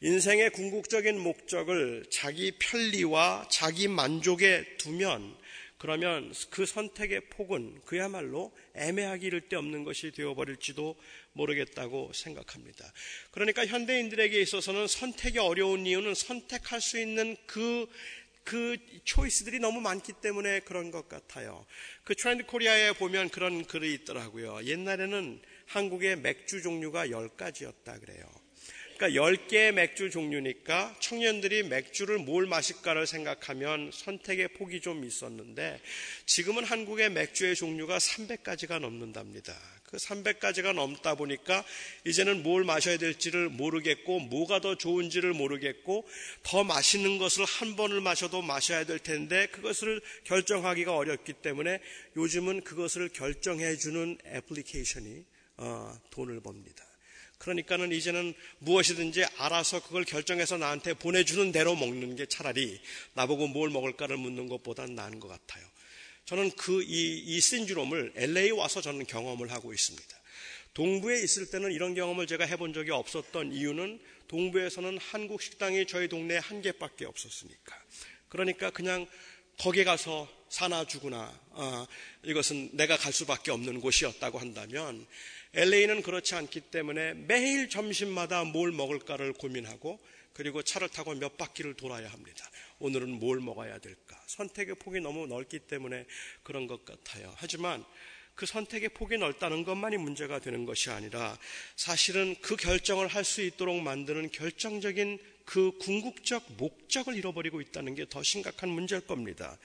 인생의 0.00 0.48
궁극적인 0.52 1.20
목적을 1.20 2.06
자기 2.10 2.52
편리와 2.52 3.46
자기 3.50 3.88
만족에 3.88 4.64
두면 4.78 5.36
그러면 5.76 6.32
그 6.48 6.64
선택의 6.64 7.28
폭은 7.28 7.82
그야말로 7.84 8.52
애매하기 8.74 9.26
이를 9.26 9.42
데 9.42 9.56
없는 9.56 9.84
것이 9.84 10.12
되어버릴지도 10.12 10.96
모르겠다고 11.34 12.12
생각합니다. 12.14 12.90
그러니까 13.32 13.66
현대인들에게 13.66 14.40
있어서는 14.40 14.86
선택이 14.86 15.40
어려운 15.40 15.84
이유는 15.84 16.14
선택할 16.14 16.80
수 16.80 16.98
있는 16.98 17.36
그, 17.46 17.86
그 18.44 18.76
초이스들이 19.04 19.58
너무 19.60 19.80
많기 19.80 20.12
때문에 20.12 20.60
그런 20.60 20.90
것 20.90 21.08
같아요. 21.08 21.64
그 22.04 22.14
트렌드 22.14 22.44
코리아에 22.44 22.92
보면 22.92 23.28
그런 23.30 23.64
글이 23.64 23.94
있더라고요. 23.94 24.64
옛날에는 24.64 25.42
한국의 25.66 26.16
맥주 26.16 26.62
종류가 26.62 27.06
10가지였다 27.08 28.00
그래요. 28.00 28.41
그러니까 29.02 29.20
10개의 29.20 29.72
맥주 29.72 30.10
종류니까 30.10 30.94
청년들이 31.00 31.64
맥주를 31.64 32.18
뭘 32.18 32.46
마실까를 32.46 33.08
생각하면 33.08 33.90
선택의 33.92 34.54
폭이 34.54 34.80
좀 34.80 35.04
있었는데 35.04 35.80
지금은 36.26 36.62
한국의 36.62 37.10
맥주의 37.10 37.56
종류가 37.56 37.98
300가지가 37.98 38.78
넘는답니다. 38.78 39.58
그 39.82 39.96
300가지가 39.96 40.72
넘다 40.72 41.16
보니까 41.16 41.64
이제는 42.06 42.44
뭘 42.44 42.62
마셔야 42.62 42.96
될지를 42.96 43.48
모르겠고 43.48 44.20
뭐가 44.20 44.60
더 44.60 44.76
좋은지를 44.76 45.32
모르겠고 45.32 46.06
더 46.44 46.62
맛있는 46.62 47.18
것을 47.18 47.44
한 47.44 47.74
번을 47.74 48.00
마셔도 48.00 48.40
마셔야 48.40 48.84
될 48.84 49.00
텐데 49.00 49.46
그것을 49.46 50.00
결정하기가 50.22 50.96
어렵기 50.96 51.32
때문에 51.32 51.80
요즘은 52.16 52.60
그것을 52.62 53.08
결정해 53.08 53.76
주는 53.76 54.16
애플리케이션이 54.26 55.24
어, 55.56 55.92
돈을 56.12 56.40
법니다. 56.40 56.91
그러니까는 57.42 57.90
이제는 57.90 58.34
무엇이든지 58.60 59.24
알아서 59.36 59.82
그걸 59.82 60.04
결정해서 60.04 60.58
나한테 60.58 60.94
보내주는 60.94 61.50
대로 61.50 61.74
먹는 61.74 62.14
게 62.14 62.26
차라리 62.26 62.80
나보고 63.14 63.48
뭘 63.48 63.68
먹을까를 63.68 64.16
묻는 64.16 64.48
것보다는 64.48 64.94
나은 64.94 65.18
것 65.18 65.26
같아요. 65.26 65.66
저는 66.24 66.52
그, 66.52 66.84
이, 66.84 67.18
이 67.18 67.40
신드롬을 67.40 68.12
LA 68.14 68.52
와서 68.52 68.80
저는 68.80 69.06
경험을 69.06 69.50
하고 69.50 69.74
있습니다. 69.74 70.22
동부에 70.74 71.20
있을 71.20 71.50
때는 71.50 71.72
이런 71.72 71.94
경험을 71.94 72.28
제가 72.28 72.46
해본 72.46 72.74
적이 72.74 72.92
없었던 72.92 73.52
이유는 73.52 74.00
동부에서는 74.28 74.98
한국 74.98 75.42
식당이 75.42 75.86
저희 75.86 76.06
동네에 76.06 76.38
한 76.38 76.62
개밖에 76.62 77.06
없었으니까. 77.06 77.76
그러니까 78.28 78.70
그냥 78.70 79.08
거기 79.58 79.82
가서 79.82 80.30
사나 80.48 80.86
주구나, 80.86 81.36
어, 81.50 81.86
이것은 82.22 82.70
내가 82.74 82.96
갈 82.96 83.12
수밖에 83.12 83.50
없는 83.50 83.80
곳이었다고 83.80 84.38
한다면 84.38 85.06
LA는 85.54 86.02
그렇지 86.02 86.34
않기 86.34 86.60
때문에 86.62 87.14
매일 87.14 87.68
점심마다 87.68 88.44
뭘 88.44 88.72
먹을까를 88.72 89.34
고민하고 89.34 90.00
그리고 90.32 90.62
차를 90.62 90.88
타고 90.88 91.14
몇 91.14 91.36
바퀴를 91.36 91.74
돌아야 91.74 92.08
합니다. 92.08 92.50
오늘은 92.78 93.10
뭘 93.20 93.40
먹어야 93.40 93.78
될까? 93.78 94.18
선택의 94.26 94.76
폭이 94.76 95.00
너무 95.00 95.26
넓기 95.26 95.58
때문에 95.60 96.06
그런 96.42 96.66
것 96.66 96.86
같아요. 96.86 97.34
하지만 97.36 97.84
그 98.34 98.46
선택의 98.46 98.88
폭이 98.90 99.18
넓다는 99.18 99.64
것만이 99.64 99.98
문제가 99.98 100.38
되는 100.38 100.64
것이 100.64 100.88
아니라 100.88 101.38
사실은 101.76 102.34
그 102.40 102.56
결정을 102.56 103.06
할 103.08 103.22
수 103.24 103.42
있도록 103.42 103.76
만드는 103.82 104.30
결정적인 104.30 105.18
그 105.44 105.72
궁극적 105.78 106.52
목적을 106.56 107.14
잃어버리고 107.14 107.60
있다는 107.60 107.94
게 107.94 108.06
더 108.06 108.22
심각한 108.22 108.70
문제일 108.70 109.02
겁니다. 109.02 109.58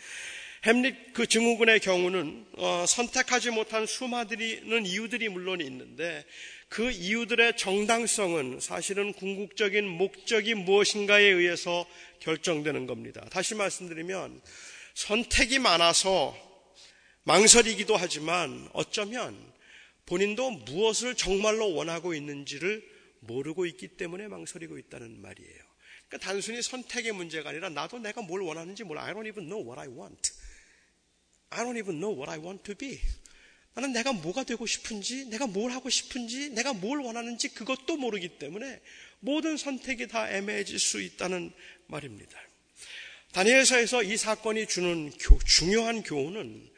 햄릿 0.66 1.14
그 1.14 1.28
증후군의 1.28 1.80
경우는 1.80 2.46
어, 2.58 2.86
선택하지 2.88 3.52
못한 3.52 3.86
수많은 3.86 4.86
이유들이 4.86 5.30
물론 5.30 5.62
있는데 5.62 6.26
그 6.70 6.92
이유들의 6.92 7.58
정당성은 7.58 8.60
사실은 8.60 9.14
궁극적인 9.14 9.88
목적이 9.88 10.56
무엇인가에 10.56 11.24
의해서 11.24 11.86
결정되는 12.20 12.88
겁니다. 12.88 13.26
다시 13.30 13.56
말씀드리면 13.56 14.42
선택이 14.96 15.60
많아서 15.60 16.36
망설이기도 17.24 17.96
하지만 17.96 18.68
어쩌면 18.74 19.38
본인도 20.06 20.52
무엇을 20.52 21.16
정말로 21.16 21.74
원하고 21.74 22.14
있는지를 22.14 22.84
모르고 23.20 23.66
있기 23.66 23.90
때문에 23.90 24.28
망설이고 24.28 24.78
있다는 24.78 25.22
말이에요. 25.22 25.68
그러니까 26.08 26.30
단순히 26.30 26.62
선택의 26.62 27.12
문제가 27.12 27.50
아니라 27.50 27.70
나도 27.70 28.00
내가 28.00 28.22
뭘 28.22 28.42
원하는지 28.42 28.84
몰라. 28.84 29.04
I 29.04 29.14
don't 29.14 29.28
even 29.28 29.48
know 29.48 29.62
what 29.66 29.80
I 29.80 29.88
want. 29.88 30.32
I 31.50 31.64
don't 31.64 31.78
even 31.78 32.00
know 32.00 32.16
what 32.18 32.30
I 32.30 32.40
want 32.40 32.64
to 32.64 32.76
be. 32.76 33.00
나는 33.74 33.94
내가 33.94 34.12
뭐가 34.12 34.44
되고 34.44 34.66
싶은지, 34.66 35.26
내가 35.26 35.46
뭘 35.46 35.72
하고 35.72 35.90
싶은지, 35.90 36.50
내가 36.50 36.74
뭘 36.74 37.00
원하는지 37.00 37.50
그것도 37.50 37.98
모르기 37.98 38.40
때문에 38.40 38.82
모든 39.20 39.56
선택이 39.56 40.08
다 40.08 40.32
애매해질 40.32 40.80
수 40.80 41.02
있다는 41.02 41.52
말입니다. 41.86 42.40
다니엘서에서 43.34 44.04
이 44.04 44.18
사건이 44.18 44.68
주는 44.68 45.12
교, 45.20 45.38
중요한 45.40 46.02
교훈은 46.02 46.70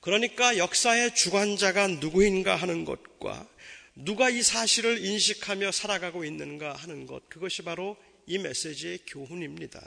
그러니까 0.00 0.58
역사의 0.58 1.14
주관자가 1.14 1.88
누구인가 1.88 2.54
하는 2.54 2.84
것과 2.84 3.48
누가 3.96 4.28
이 4.28 4.42
사실을 4.42 5.04
인식하며 5.04 5.72
살아가고 5.72 6.24
있는가 6.24 6.74
하는 6.74 7.06
것, 7.06 7.28
그것이 7.28 7.62
바로 7.62 7.96
이 8.26 8.38
메시지의 8.38 9.00
교훈입니다. 9.06 9.80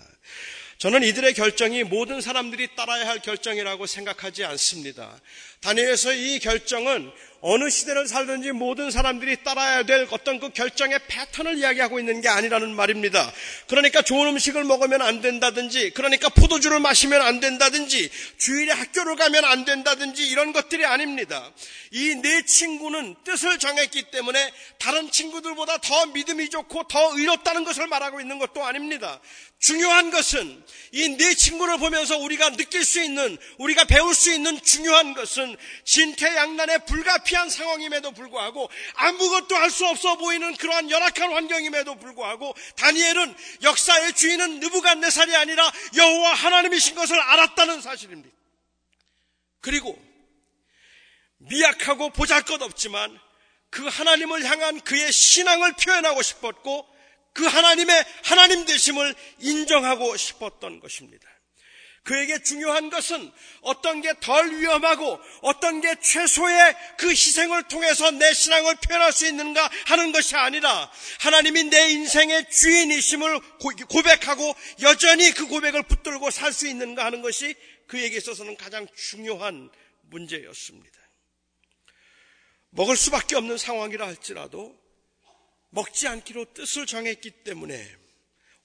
저는 0.77 1.01
이들의 1.03 1.33
결정이 1.33 1.83
모든 1.83 2.21
사람들이 2.21 2.75
따라야 2.75 3.07
할 3.07 3.19
결정이라고 3.19 3.87
생각하지 3.87 4.43
않습니다. 4.43 5.19
다니엘서 5.61 6.13
이 6.13 6.37
결정은 6.37 7.11
어느 7.41 7.69
시대를 7.69 8.07
살든지 8.07 8.51
모든 8.51 8.89
사람들이 8.89 9.43
따라야 9.43 9.83
될 9.83 10.07
어떤 10.11 10.39
그 10.39 10.49
결정의 10.49 10.99
패턴을 11.07 11.57
이야기하고 11.57 11.99
있는 11.99 12.21
게 12.21 12.29
아니라는 12.29 12.75
말입니다. 12.75 13.31
그러니까 13.67 14.01
좋은 14.01 14.27
음식을 14.29 14.63
먹으면 14.63 15.01
안 15.01 15.21
된다든지, 15.21 15.91
그러니까 15.91 16.29
포도주를 16.29 16.79
마시면 16.79 17.21
안 17.21 17.39
된다든지, 17.39 18.09
주일에 18.37 18.71
학교를 18.73 19.15
가면 19.15 19.45
안 19.45 19.65
된다든지 19.65 20.27
이런 20.27 20.51
것들이 20.51 20.85
아닙니다. 20.85 21.51
이 21.91 22.15
네 22.17 22.41
친구는 22.45 23.15
뜻을 23.23 23.59
정했기 23.59 24.11
때문에 24.11 24.51
다른 24.79 25.09
친구들보다 25.11 25.77
더 25.77 26.05
믿음이 26.07 26.49
좋고 26.49 26.87
더 26.87 27.17
의롭다는 27.17 27.63
것을 27.63 27.87
말하고 27.87 28.19
있는 28.19 28.39
것도 28.39 28.65
아닙니다. 28.65 29.21
중요한 29.59 30.11
것은 30.11 30.63
이 30.91 31.09
네 31.17 31.33
친구를 31.35 31.77
보면서 31.77 32.17
우리가 32.17 32.51
느낄 32.51 32.83
수 32.83 33.01
있는, 33.01 33.37
우리가 33.59 33.85
배울 33.85 34.13
수 34.13 34.31
있는 34.33 34.61
중요한 34.61 35.13
것은 35.13 35.55
진퇴양난의 35.85 36.79
불가피한 37.27 37.49
상황임에도 37.49 38.11
불구하고 38.11 38.69
아무것도 38.95 39.55
할 39.55 39.67
수 39.67 39.85
없어 39.85 40.15
보이는 40.15 40.55
그러한 40.55 40.89
열악한 40.89 41.33
환경임에도 41.33 41.95
불구하고 41.95 42.55
다니엘은 42.77 43.35
역사의 43.63 44.13
주인은 44.13 44.59
느부갓네살이 44.61 45.35
아니라 45.35 45.69
여호와 45.95 46.33
하나님이신 46.33 46.95
것을 46.95 47.19
알았다는 47.19 47.81
사실입니다. 47.81 48.35
그리고 49.59 50.01
미약하고 51.37 52.11
보잘것없지만 52.11 53.19
그 53.69 53.85
하나님을 53.85 54.45
향한 54.45 54.79
그의 54.79 55.11
신앙을 55.11 55.73
표현하고 55.73 56.21
싶었고 56.21 56.87
그 57.33 57.45
하나님의 57.45 58.05
하나님 58.23 58.65
되심을 58.65 59.13
인정하고 59.39 60.15
싶었던 60.15 60.79
것입니다. 60.79 61.27
그에게 62.07 62.41
중요한 62.41 62.89
것은 62.89 63.29
어떤 63.59 63.99
게 63.99 64.13
덜 64.21 64.49
위험하고 64.49 65.19
어떤 65.41 65.81
게 65.81 65.93
최소의 65.99 66.73
그 66.97 67.09
희생을 67.09 67.63
통해서 67.63 68.11
내 68.11 68.33
신앙을 68.33 68.75
표현할 68.77 69.11
수 69.11 69.27
있는가 69.27 69.69
하는 69.87 70.13
것이 70.13 70.37
아니라 70.37 70.89
하나님이 71.19 71.65
내 71.65 71.89
인생의 71.89 72.49
주인이심을 72.49 73.41
고백하고 73.89 74.55
여전히 74.83 75.31
그 75.31 75.47
고백을 75.47 75.83
붙들고 75.83 76.31
살 76.31 76.53
수 76.53 76.65
있는가 76.69 77.03
하는 77.03 77.21
것이 77.21 77.53
그에게 77.87 78.15
있어서는 78.15 78.55
가장 78.55 78.87
중요한 78.95 79.69
문제였습니다. 80.03 80.97
먹을 82.69 82.95
수밖에 82.95 83.35
없는 83.35 83.57
상황이라 83.57 84.07
할지라도 84.07 84.79
먹지 85.71 86.07
않기로 86.07 86.53
뜻을 86.53 86.85
정했기 86.85 87.43
때문에 87.43 87.85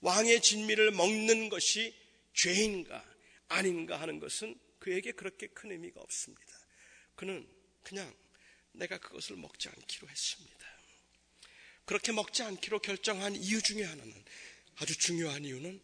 왕의 0.01 0.41
진미를 0.43 0.93
먹는 0.93 1.49
것이 1.49 1.93
죄인가 2.35 3.12
아닌가 3.53 4.01
하는 4.01 4.19
것은 4.19 4.59
그에게 4.79 5.13
그렇게 5.13 5.47
큰 5.49 5.71
의미가 5.71 6.01
없습니다. 6.01 6.59
그는 7.15 7.49
그냥 7.83 8.13
내가 8.73 8.99
그것을 8.99 9.37
먹지 9.37 9.69
않기로 9.69 10.09
했습니다. 10.09 10.67
그렇게 11.85 12.13
먹지 12.13 12.43
않기로 12.43 12.81
결정한 12.81 13.37
이유 13.37 13.61
중에 13.61 13.85
하나는 13.85 14.25
아주 14.77 14.97
중요한 14.97 15.45
이유는 15.45 15.81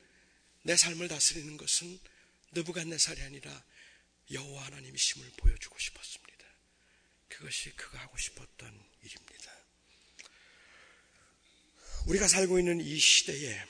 내 0.63 0.77
삶을 0.77 1.09
다스리는 1.09 1.57
것은 1.57 1.99
느부갓네살이 2.53 3.23
아니라 3.23 3.65
여호와 4.33 4.67
하나님이심을 4.67 5.31
보여주고 5.37 5.79
싶었습니다. 5.79 6.47
그것이 7.29 7.71
그가 7.77 7.99
하고 8.01 8.17
싶었던 8.17 8.85
일입니다. 9.03 9.53
우리가 12.07 12.27
살고 12.27 12.59
있는 12.59 12.81
이 12.81 12.99
시대에 12.99 13.65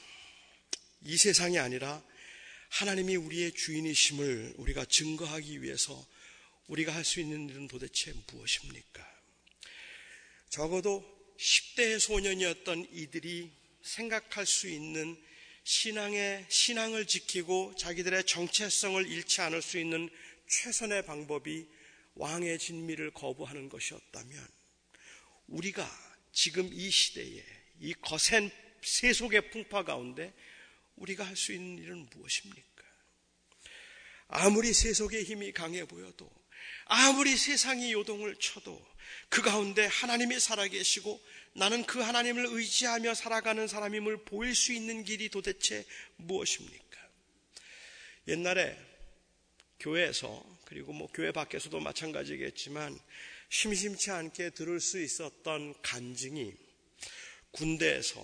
이 1.03 1.17
세상이 1.17 1.59
아니라 1.59 2.03
하나님이 2.68 3.16
우리의 3.16 3.52
주인이심을 3.52 4.54
우리가 4.57 4.85
증거하기 4.85 5.62
위해서 5.62 6.07
우리가 6.68 6.94
할 6.94 7.04
수 7.04 7.20
있는 7.20 7.48
일은 7.48 7.66
도대체 7.66 8.12
무엇입니까? 8.31 9.07
적어도 10.50 11.04
10대의 11.38 11.98
소년이었던 11.98 12.88
이들이 12.92 13.50
생각할 13.83 14.44
수 14.44 14.68
있는 14.68 15.16
신앙의 15.64 16.46
신앙을 16.48 17.07
지키고 17.07 17.74
자기들의 17.76 18.24
정체성을 18.24 19.07
잃지 19.07 19.40
않을 19.42 19.62
수 19.62 19.78
있는 19.78 20.09
최선의 20.48 21.04
방법이 21.04 21.66
왕의 22.14 22.59
진미를 22.59 23.12
거부하는 23.12 23.68
것이었다면 23.68 24.48
우리가 25.48 25.88
지금 26.33 26.68
이 26.72 26.90
시대에 26.90 27.42
이 27.81 27.94
거센 27.94 28.50
세속의 28.83 29.50
풍파 29.50 29.85
가운데 29.85 30.33
우리가 30.99 31.25
할 31.25 31.37
수 31.37 31.53
있는 31.53 31.83
일은 31.83 32.09
무엇입니까? 32.15 32.85
아무리 34.29 34.73
세속의 34.75 35.25
힘이 35.25 35.53
강해 35.53 35.85
보여도 35.85 36.31
아무리 36.85 37.37
세상이 37.37 37.93
요동을 37.93 38.37
쳐도 38.37 38.87
그 39.29 39.43
가운데 39.43 39.87
하나님이 39.87 40.39
살아계시고 40.39 41.23
나는 41.55 41.85
그 41.85 42.01
하나님을 42.01 42.47
의지하며 42.51 43.15
살아가는 43.15 43.67
사람임을 43.67 44.25
보일 44.25 44.55
수 44.55 44.73
있는 44.73 45.05
길이 45.05 45.29
도대체 45.29 45.85
무엇입니까? 46.17 47.09
옛날에 48.29 48.77
교회에서 49.81 50.45
그리고 50.67 50.93
뭐 50.93 51.09
교회 51.13 51.33
밖에서도 51.33 51.79
마찬가지겠지만 51.81 52.99
심심치 53.49 54.11
않게 54.11 54.51
들을 54.51 54.81
수 54.81 55.01
있었던 55.01 55.75
간증이 55.83 56.53
군대에서 57.53 58.21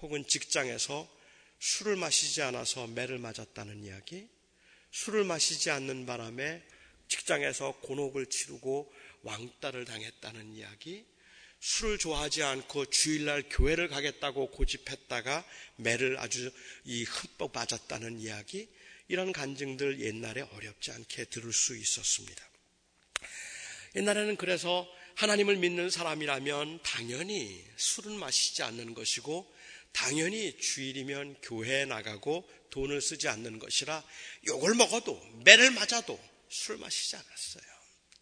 혹은 0.00 0.24
직장에서 0.26 1.17
술을 1.58 1.96
마시지 1.96 2.42
않아서 2.42 2.86
매를 2.86 3.18
맞았다는 3.18 3.84
이야기, 3.84 4.28
술을 4.92 5.24
마시지 5.24 5.70
않는 5.70 6.06
바람에 6.06 6.62
직장에서 7.08 7.72
곤혹을 7.82 8.26
치르고 8.26 8.92
왕따를 9.22 9.84
당했다는 9.84 10.54
이야기, 10.54 11.04
술을 11.60 11.98
좋아하지 11.98 12.44
않고 12.44 12.86
주일날 12.86 13.44
교회를 13.50 13.88
가겠다고 13.88 14.50
고집했다가 14.50 15.44
매를 15.76 16.18
아주 16.18 16.52
이 16.84 17.02
흠뻑 17.04 17.52
맞았다는 17.52 18.20
이야기, 18.20 18.68
이런 19.08 19.32
간증들 19.32 20.00
옛날에 20.00 20.42
어렵지 20.42 20.92
않게 20.92 21.24
들을 21.26 21.52
수 21.52 21.76
있었습니다. 21.76 22.46
옛날에는 23.96 24.36
그래서 24.36 24.86
하나님을 25.16 25.56
믿는 25.56 25.90
사람이라면 25.90 26.82
당연히 26.82 27.64
술은 27.76 28.18
마시지 28.18 28.62
않는 28.62 28.94
것이고 28.94 29.52
당연히 29.92 30.56
주일이면 30.58 31.36
교회에 31.42 31.84
나가고 31.84 32.48
돈을 32.70 33.00
쓰지 33.00 33.28
않는 33.28 33.58
것이라 33.58 34.04
욕을 34.46 34.74
먹어도 34.74 35.20
매를 35.44 35.70
맞아도 35.70 36.18
술 36.48 36.78
마시지 36.78 37.16
않았어요. 37.16 37.64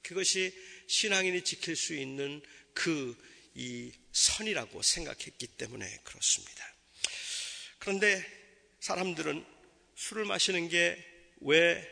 그것이 0.03 0.55
신앙인이 0.89 1.43
지킬 1.43 1.77
수 1.77 1.95
있는 1.95 2.43
그 2.75 3.17
이 3.59 3.91
선이라고 4.13 4.83
생각했기 4.83 5.47
때문에 5.47 6.01
그렇습니다. 6.05 6.75
그런데 7.79 8.23
사람들은 8.81 9.45
술을 9.97 10.27
마시는 10.27 10.69
게 10.69 11.17
왜 11.41 11.87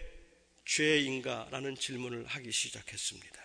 죄인가라는 0.65 1.77
질문을 1.77 2.27
하기 2.27 2.51
시작했습니다. 2.51 3.43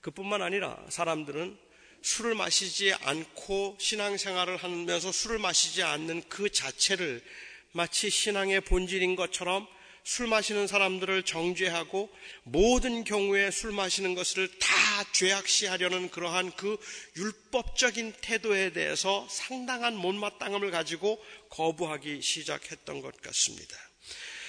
그뿐만 0.00 0.42
아니라 0.42 0.86
사람들은 0.88 1.58
술을 2.04 2.34
마시지 2.34 2.92
않고 2.92 3.78
신앙생활을 3.80 4.58
하면서 4.58 5.10
술을 5.10 5.38
마시지 5.38 5.82
않는 5.82 6.24
그 6.28 6.50
자체를 6.50 7.22
마치 7.72 8.10
신앙의 8.10 8.60
본질인 8.60 9.16
것처럼 9.16 9.66
술 10.04 10.26
마시는 10.26 10.66
사람들을 10.66 11.22
정죄하고 11.22 12.10
모든 12.42 13.04
경우에 13.04 13.50
술 13.50 13.72
마시는 13.72 14.14
것을 14.14 14.50
다 14.58 14.68
죄악시하려는 15.12 16.10
그러한 16.10 16.52
그 16.56 16.76
율법적인 17.16 18.12
태도에 18.20 18.74
대해서 18.74 19.26
상당한 19.30 19.96
못마땅함을 19.96 20.70
가지고 20.70 21.24
거부하기 21.48 22.20
시작했던 22.20 23.00
것 23.00 23.18
같습니다. 23.22 23.78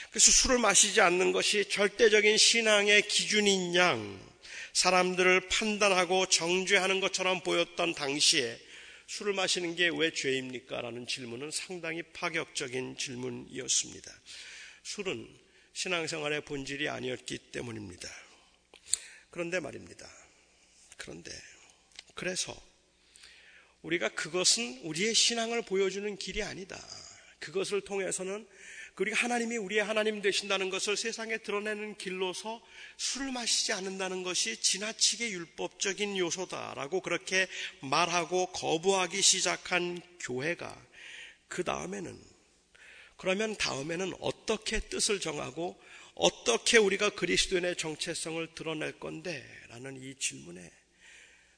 그래서 0.09 0.29
술을 0.29 0.59
마시지 0.59 0.99
않는 0.99 1.31
것이 1.31 1.69
절대적인 1.69 2.37
신앙의 2.37 3.07
기준인 3.07 3.75
양 3.75 4.34
사람들을 4.75 5.47
판단하고 5.47 6.25
정죄하는 6.25 6.99
것처럼 6.99 7.39
보였던 7.41 7.93
당시에 7.93 8.59
술을 9.07 9.31
마시는 9.31 9.77
게 9.77 9.87
왜 9.87 10.11
죄입니까? 10.11 10.81
라는 10.81 11.07
질문은 11.07 11.49
상당히 11.51 12.03
파격적인 12.03 12.97
질문이었습니다. 12.97 14.11
술은 14.83 15.39
신앙생활의 15.71 16.41
본질이 16.41 16.89
아니었기 16.89 17.37
때문입니다. 17.53 18.09
그런데 19.29 19.61
말입니다. 19.61 20.09
그런데, 20.97 21.31
그래서 22.13 22.53
우리가 23.81 24.09
그것은 24.09 24.81
우리의 24.83 25.15
신앙을 25.15 25.61
보여주는 25.61 26.17
길이 26.17 26.43
아니다. 26.43 26.77
그것을 27.39 27.79
통해서는 27.79 28.45
그리고 28.95 29.17
하나님이 29.17 29.57
우리의 29.57 29.83
하나님 29.83 30.21
되신다는 30.21 30.69
것을 30.69 30.95
세상에 30.95 31.37
드러내는 31.39 31.97
길로서 31.97 32.61
술을 32.97 33.31
마시지 33.33 33.73
않는다는 33.73 34.23
것이 34.23 34.61
지나치게 34.61 35.31
율법적인 35.31 36.17
요소다라고 36.17 37.01
그렇게 37.01 37.47
말하고 37.81 38.47
거부하기 38.47 39.21
시작한 39.21 40.01
교회가 40.21 40.81
그 41.49 41.65
다음에는 41.65 42.35
그러면 43.17 43.55
다음에는 43.57 44.13
어떻게 44.21 44.79
뜻을 44.79 45.19
정하고 45.19 45.79
어떻게 46.15 46.77
우리가 46.77 47.09
그리스도인의 47.09 47.75
정체성을 47.75 48.55
드러낼 48.55 48.99
건데? 48.99 49.45
라는 49.67 50.01
이 50.01 50.15
질문에 50.15 50.71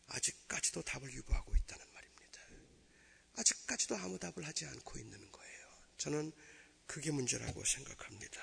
아직까지도 0.08 0.82
답을 0.82 1.13
유보하고 1.13 1.56
있다는 1.56 1.86
말입니다. 1.93 2.41
아직까지도 3.36 3.95
아무 3.97 4.17
답을 4.17 4.45
하지 4.45 4.65
않고 4.65 4.97
있는 4.97 5.32
거예요. 5.32 5.67
저는 5.97 6.32
그게 6.88 7.12
문제라고 7.12 7.63
생각합니다. 7.63 8.41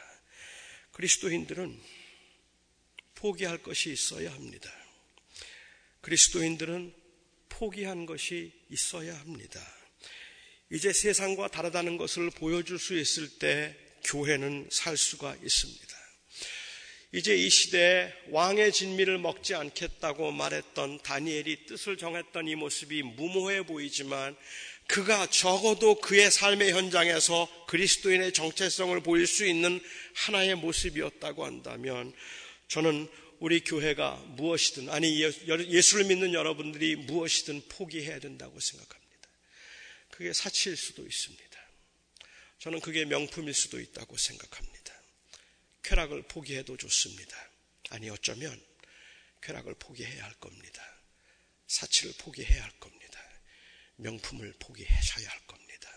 그리스도인들은 0.93 1.81
포기할 3.17 3.63
것이 3.63 3.93
있어야 3.93 4.33
합니다. 4.33 4.71
그리스도인들은 6.03 6.95
포기한 7.49 8.07
것이 8.07 8.53
있어야 8.69 9.19
합니다. 9.19 9.61
이제 10.71 10.93
세상과 10.93 11.49
다르다는 11.49 11.97
것을 11.97 12.31
보여줄 12.31 12.79
수 12.79 12.99
있을 12.99 13.39
때 13.39 13.77
교회는 14.05 14.69
살 14.71 14.97
수가 14.97 15.35
있습니다. 15.43 16.05
이제 17.13 17.37
이 17.37 17.49
시대에 17.49 18.13
왕의 18.31 18.73
진미를 18.73 19.19
먹지 19.19 19.55
않겠다고 19.55 20.33
말했던 20.33 21.01
다니엘이 21.03 21.67
뜻을 21.67 21.97
정했던 21.97 22.49
이 22.49 22.57
모습이 22.57 23.03
무모해 23.05 23.65
보이지만 23.65 24.37
그가 24.87 25.29
적어도 25.31 26.01
그의 26.01 26.31
삶의 26.31 26.73
현장에서 26.73 27.49
그리스도인의 27.67 28.33
정체성을 28.33 28.99
보일 29.03 29.27
수 29.27 29.47
있는 29.47 29.81
하나의 30.15 30.57
모습이었다고 30.57 31.45
한다면 31.45 32.13
저는 32.69 33.09
우리 33.41 33.61
교회가 33.61 34.17
무엇이든 34.29 34.91
아니 34.91 35.21
예수를 35.21 36.05
믿는 36.05 36.35
여러분들이 36.35 36.97
무엇이든 36.97 37.69
포기해야 37.69 38.19
된다고 38.19 38.59
생각합니다. 38.61 39.29
그게 40.11 40.33
사치일 40.33 40.77
수도 40.77 41.05
있습니다. 41.05 41.45
저는 42.61 42.81
그게 42.81 43.05
명품일 43.05 43.53
수도 43.53 43.81
있다고 43.81 44.17
생각합니다. 44.17 44.95
쾌락을 45.83 46.23
포기해도 46.23 46.77
좋습니다. 46.77 47.37
아니 47.91 48.09
어쩌면 48.09 48.59
쾌락을 49.43 49.75
포기해야 49.75 50.25
할 50.25 50.33
겁니다. 50.35 50.83
사치를 51.67 52.15
포기해야 52.19 52.63
할 52.63 52.71
겁니다. 52.81 53.04
명품을 53.97 54.55
포기하셔야 54.59 55.29
할 55.29 55.47
겁니다. 55.47 55.89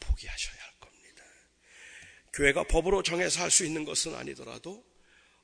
포기하셔야 0.00 0.62
할 0.62 0.72
겁니다. 0.80 1.24
교회가 2.32 2.64
법으로 2.64 3.02
정해서 3.02 3.40
할 3.42 3.50
수 3.50 3.64
있는 3.64 3.84
것은 3.84 4.14
아니더라도 4.14 4.84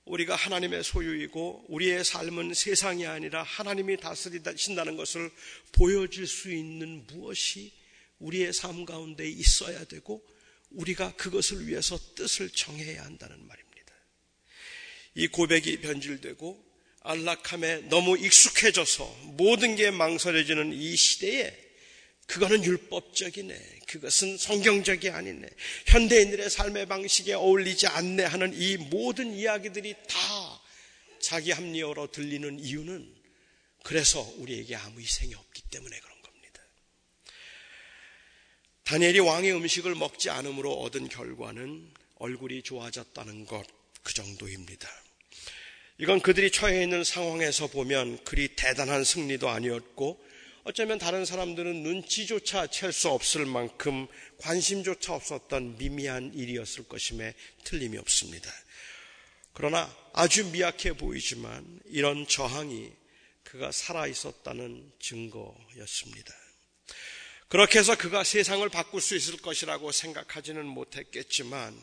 우리가 0.04 0.36
하나님의 0.36 0.84
소유이고 0.84 1.66
우리의 1.68 2.04
삶은 2.04 2.54
세상이 2.54 3.06
아니라 3.06 3.42
하나님이 3.42 3.96
다스리신다는 3.96 4.96
것을 4.96 5.32
보여줄 5.72 6.28
수 6.28 6.52
있는 6.52 7.04
무엇이 7.08 7.72
우리의 8.20 8.52
삶 8.52 8.84
가운데 8.84 9.28
있어야 9.28 9.84
되고 9.84 10.24
우리가 10.70 11.16
그것을 11.16 11.66
위해서 11.66 11.98
뜻을 12.14 12.50
정해야 12.50 13.04
한다는 13.04 13.36
말입니다. 13.46 13.92
이 15.14 15.26
고백이 15.26 15.80
변질되고 15.80 16.64
안락함에 17.00 17.88
너무 17.88 18.16
익숙해져서 18.16 19.04
모든 19.36 19.74
게 19.76 19.90
망설여지는 19.90 20.72
이 20.72 20.96
시대에 20.96 21.65
그거는 22.26 22.64
율법적이네. 22.64 23.80
그것은 23.86 24.36
성경적이 24.36 25.10
아니네. 25.10 25.48
현대인들의 25.86 26.50
삶의 26.50 26.86
방식에 26.86 27.34
어울리지 27.34 27.86
않네 27.86 28.24
하는 28.24 28.52
이 28.54 28.76
모든 28.76 29.32
이야기들이 29.32 29.94
다 30.08 30.62
자기 31.20 31.52
합리어로 31.52 32.10
들리는 32.10 32.58
이유는 32.58 33.14
그래서 33.84 34.20
우리에게 34.38 34.74
아무 34.74 35.00
희생이 35.00 35.34
없기 35.34 35.62
때문에 35.70 35.98
그런 35.98 36.22
겁니다. 36.22 36.62
다니엘이 38.84 39.20
왕의 39.20 39.52
음식을 39.54 39.94
먹지 39.94 40.30
않음으로 40.30 40.80
얻은 40.80 41.08
결과는 41.08 41.92
얼굴이 42.18 42.62
좋아졌다는 42.62 43.46
것 43.46 43.76
그 44.06 44.14
정도입니다. 44.14 44.88
이건 45.98 46.20
그들이 46.20 46.52
처해 46.52 46.84
있는 46.84 47.02
상황에서 47.02 47.66
보면 47.66 48.22
그리 48.22 48.54
대단한 48.54 49.02
승리도 49.02 49.48
아니었고 49.48 50.24
어쩌면 50.68 50.98
다른 50.98 51.24
사람들은 51.24 51.84
눈치조차 51.84 52.66
챌 52.66 52.90
수 52.90 53.08
없을 53.08 53.46
만큼 53.46 54.08
관심조차 54.38 55.14
없었던 55.14 55.78
미미한 55.78 56.34
일이었을 56.34 56.88
것임에 56.88 57.34
틀림이 57.62 57.96
없습니다. 57.98 58.50
그러나 59.52 59.88
아주 60.12 60.44
미약해 60.46 60.94
보이지만 60.94 61.64
이런 61.84 62.26
저항이 62.26 62.90
그가 63.44 63.70
살아 63.70 64.08
있었다는 64.08 64.90
증거였습니다. 64.98 66.34
그렇게 67.46 67.78
해서 67.78 67.96
그가 67.96 68.24
세상을 68.24 68.68
바꿀 68.68 69.00
수 69.00 69.14
있을 69.14 69.36
것이라고 69.36 69.92
생각하지는 69.92 70.66
못했겠지만 70.66 71.80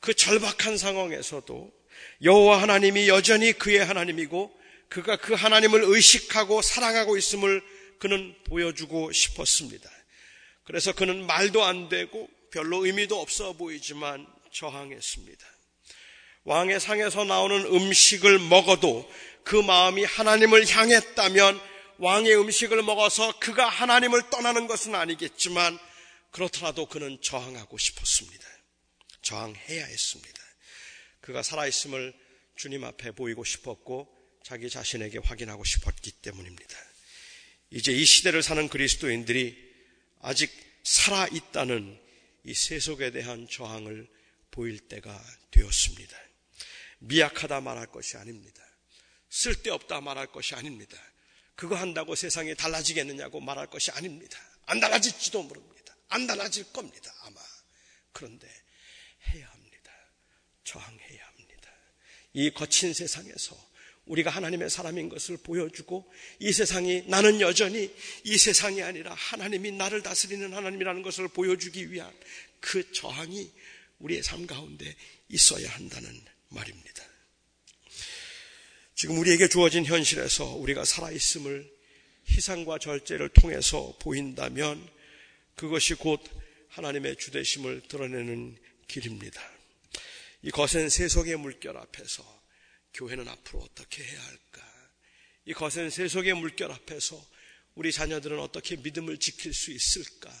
그 0.00 0.14
절박한 0.14 0.78
상황에서도 0.78 1.72
여호와 2.22 2.60
하나님이 2.60 3.06
여전히 3.06 3.52
그의 3.52 3.84
하나님이고 3.84 4.52
그가 4.88 5.16
그 5.16 5.34
하나님을 5.34 5.82
의식하고 5.84 6.60
사랑하고 6.60 7.16
있음을 7.16 7.75
그는 7.98 8.34
보여주고 8.44 9.12
싶었습니다. 9.12 9.90
그래서 10.64 10.92
그는 10.92 11.26
말도 11.26 11.64
안 11.64 11.88
되고 11.88 12.28
별로 12.50 12.84
의미도 12.84 13.20
없어 13.20 13.52
보이지만 13.52 14.26
저항했습니다. 14.52 15.46
왕의 16.44 16.80
상에서 16.80 17.24
나오는 17.24 17.64
음식을 17.66 18.38
먹어도 18.38 19.10
그 19.44 19.56
마음이 19.56 20.04
하나님을 20.04 20.66
향했다면 20.68 21.60
왕의 21.98 22.36
음식을 22.36 22.82
먹어서 22.82 23.38
그가 23.38 23.68
하나님을 23.68 24.30
떠나는 24.30 24.66
것은 24.66 24.94
아니겠지만 24.94 25.78
그렇더라도 26.30 26.86
그는 26.86 27.18
저항하고 27.22 27.78
싶었습니다. 27.78 28.46
저항해야 29.22 29.86
했습니다. 29.86 30.42
그가 31.20 31.42
살아있음을 31.42 32.14
주님 32.56 32.84
앞에 32.84 33.12
보이고 33.12 33.44
싶었고 33.44 34.08
자기 34.44 34.70
자신에게 34.70 35.18
확인하고 35.18 35.64
싶었기 35.64 36.12
때문입니다. 36.22 36.85
이제 37.70 37.92
이 37.92 38.04
시대를 38.04 38.42
사는 38.42 38.68
그리스도인들이 38.68 39.56
아직 40.20 40.50
살아있다는 40.84 42.00
이 42.44 42.54
세속에 42.54 43.10
대한 43.10 43.48
저항을 43.48 44.08
보일 44.50 44.78
때가 44.78 45.22
되었습니다. 45.50 46.16
미약하다 46.98 47.60
말할 47.60 47.86
것이 47.86 48.16
아닙니다. 48.16 48.62
쓸데없다 49.28 50.00
말할 50.00 50.28
것이 50.28 50.54
아닙니다. 50.54 50.96
그거 51.54 51.74
한다고 51.74 52.14
세상이 52.14 52.54
달라지겠느냐고 52.54 53.40
말할 53.40 53.66
것이 53.68 53.90
아닙니다. 53.90 54.38
안 54.66 54.80
달라질지도 54.80 55.42
모릅니다. 55.42 55.96
안 56.08 56.26
달라질 56.26 56.64
겁니다. 56.72 57.12
아마. 57.22 57.40
그런데 58.12 58.48
해야 59.28 59.48
합니다. 59.48 59.92
저항해야 60.64 61.26
합니다. 61.26 61.70
이 62.32 62.50
거친 62.50 62.92
세상에서 62.92 63.56
우리가 64.06 64.30
하나님의 64.30 64.70
사람인 64.70 65.08
것을 65.08 65.36
보여주고 65.36 66.10
이 66.38 66.52
세상이 66.52 67.04
나는 67.06 67.40
여전히 67.40 67.92
이 68.24 68.38
세상이 68.38 68.82
아니라 68.82 69.12
하나님이 69.14 69.72
나를 69.72 70.02
다스리는 70.02 70.52
하나님이라는 70.52 71.02
것을 71.02 71.28
보여주기 71.28 71.92
위한 71.92 72.12
그 72.60 72.90
저항이 72.92 73.50
우리의 73.98 74.22
삶 74.22 74.46
가운데 74.46 74.94
있어야 75.28 75.68
한다는 75.70 76.20
말입니다. 76.48 77.04
지금 78.94 79.18
우리에게 79.18 79.48
주어진 79.48 79.84
현실에서 79.84 80.54
우리가 80.54 80.84
살아있음을 80.84 81.70
희생과 82.30 82.78
절제를 82.78 83.28
통해서 83.30 83.94
보인다면 84.00 84.88
그것이 85.54 85.94
곧 85.94 86.22
하나님의 86.68 87.16
주대심을 87.16 87.82
드러내는 87.88 88.56
길입니다. 88.88 89.42
이 90.42 90.50
거센 90.50 90.88
세속의 90.88 91.36
물결 91.36 91.76
앞에서 91.76 92.35
교회는 92.96 93.28
앞으로 93.28 93.60
어떻게 93.60 94.02
해야 94.02 94.22
할까? 94.22 94.62
이 95.44 95.52
거센 95.52 95.90
세속의 95.90 96.34
물결 96.34 96.72
앞에서 96.72 97.24
우리 97.74 97.92
자녀들은 97.92 98.38
어떻게 98.40 98.76
믿음을 98.76 99.18
지킬 99.18 99.52
수 99.54 99.70
있을까? 99.70 100.32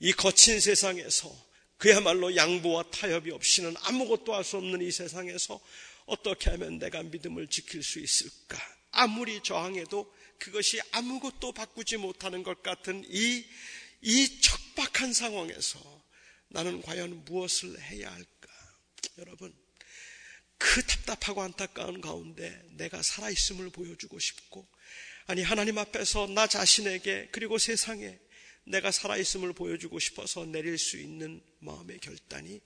이 0.00 0.12
거친 0.12 0.60
세상에서 0.60 1.34
그야말로 1.78 2.34
양보와 2.34 2.90
타협이 2.90 3.30
없이는 3.30 3.74
아무것도 3.82 4.34
할 4.34 4.44
수 4.44 4.56
없는 4.56 4.82
이 4.82 4.90
세상에서 4.90 5.60
어떻게 6.06 6.50
하면 6.50 6.78
내가 6.78 7.02
믿음을 7.02 7.46
지킬 7.48 7.82
수 7.82 8.00
있을까? 8.00 8.58
아무리 8.90 9.42
저항해도 9.42 10.12
그것이 10.38 10.80
아무것도 10.92 11.52
바꾸지 11.52 11.96
못하는 11.96 12.42
것 12.42 12.62
같은 12.62 13.04
이, 13.08 13.44
이 14.02 14.40
척박한 14.40 15.12
상황에서 15.12 16.04
나는 16.48 16.82
과연 16.82 17.24
무엇을 17.24 17.80
해야 17.80 18.12
할까? 18.12 18.48
여러분, 19.18 19.54
그 20.58 20.82
답답하고 20.82 21.42
안타까운 21.42 22.00
가운데 22.00 22.62
내가 22.72 23.02
살아있음을 23.02 23.70
보여주고 23.70 24.18
싶고, 24.18 24.66
아니, 25.26 25.42
하나님 25.42 25.78
앞에서 25.78 26.26
나 26.26 26.46
자신에게 26.46 27.28
그리고 27.32 27.58
세상에 27.58 28.18
내가 28.64 28.90
살아있음을 28.90 29.52
보여주고 29.52 29.98
싶어서 29.98 30.44
내릴 30.44 30.78
수 30.78 30.98
있는 30.98 31.42
마음의 31.60 31.98
결단이 32.00 32.60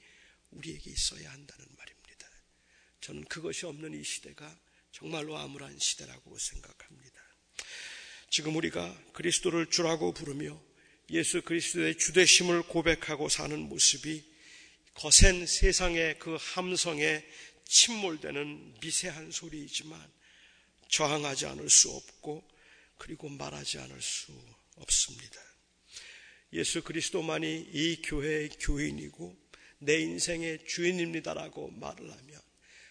우리에게 0.51 0.91
있어야 0.91 1.31
한다는 1.31 1.67
말입니다. 1.77 2.29
저는 3.01 3.25
그것이 3.25 3.67
없는 3.67 3.99
이 3.99 4.05
시대가 4.05 4.59
정말로 4.93 5.37
암울한 5.37 5.79
시대라고 5.79 6.39
생각합니다. 6.39 7.23
지금 8.31 8.57
우리가 8.57 8.97
그리스도를 9.13 9.67
주라고 9.71 10.13
부르며 10.13 10.61
예수 11.11 11.43
그리스도의 11.43 11.97
주되심을 11.97 12.65
고백하고 12.65 13.29
사는 13.29 13.59
모습이 13.59 14.25
거센 14.95 15.47
세상의 15.47 16.19
그 16.19 16.37
함성에 16.39 17.25
침몰되는 17.69 18.75
미세한 18.81 19.31
소리이지만 19.31 20.01
저항하지 20.89 21.47
않을 21.47 21.69
수 21.69 21.91
없고 21.91 22.43
그리고 22.97 23.29
말하지 23.29 23.79
않을 23.79 24.01
수 24.03 24.33
없습니다. 24.77 25.41
예수 26.55 26.83
그리스도만이 26.83 27.71
이 27.73 28.03
교회의 28.03 28.49
교인이고 28.59 29.37
내 29.81 30.01
인생의 30.01 30.67
주인입니다라고 30.67 31.71
말을 31.73 32.11
하면 32.11 32.41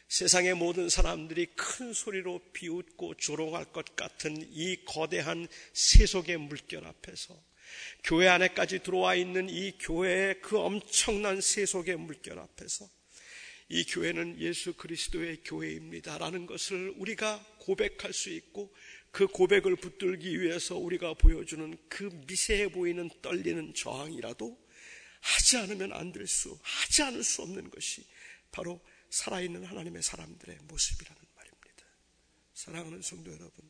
세상의 0.07 0.53
모든 0.53 0.87
사람들이 0.87 1.47
큰 1.47 1.91
소리로 1.91 2.39
비웃고 2.53 3.15
조롱할 3.15 3.65
것 3.73 3.95
같은 3.95 4.37
이 4.53 4.77
거대한 4.85 5.47
세속의 5.73 6.37
물결 6.37 6.85
앞에서 6.85 7.37
교회 8.05 8.27
안에까지 8.27 8.83
들어와 8.83 9.15
있는 9.15 9.49
이 9.49 9.77
교회의 9.79 10.39
그 10.41 10.59
엄청난 10.59 11.41
세속의 11.41 11.97
물결 11.97 12.39
앞에서 12.39 12.87
이 13.69 13.83
교회는 13.85 14.39
예수 14.39 14.73
그리스도의 14.73 15.43
교회입니다라는 15.43 16.45
것을 16.45 16.93
우리가 16.97 17.43
고백할 17.59 18.13
수 18.13 18.29
있고 18.29 18.73
그 19.11 19.27
고백을 19.27 19.75
붙들기 19.75 20.39
위해서 20.39 20.77
우리가 20.77 21.15
보여주는 21.15 21.77
그 21.89 22.03
미세해 22.27 22.71
보이는 22.71 23.09
떨리는 23.21 23.73
저항이라도 23.73 24.57
하지 25.19 25.57
않으면 25.57 25.91
안 25.91 26.11
될 26.11 26.27
수, 26.27 26.57
하지 26.61 27.03
않을 27.03 27.23
수 27.23 27.41
없는 27.41 27.69
것이 27.69 28.05
바로 28.51 28.79
살아있는 29.09 29.65
하나님의 29.65 30.01
사람들의 30.01 30.59
모습이라는 30.63 31.21
말입니다. 31.35 31.85
사랑하는 32.53 33.01
성도 33.01 33.31
여러분, 33.31 33.69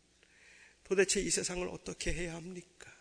도대체 0.84 1.22
이 1.22 1.30
세상을 1.30 1.68
어떻게 1.70 2.14
해야 2.14 2.36
합니까? 2.36 2.92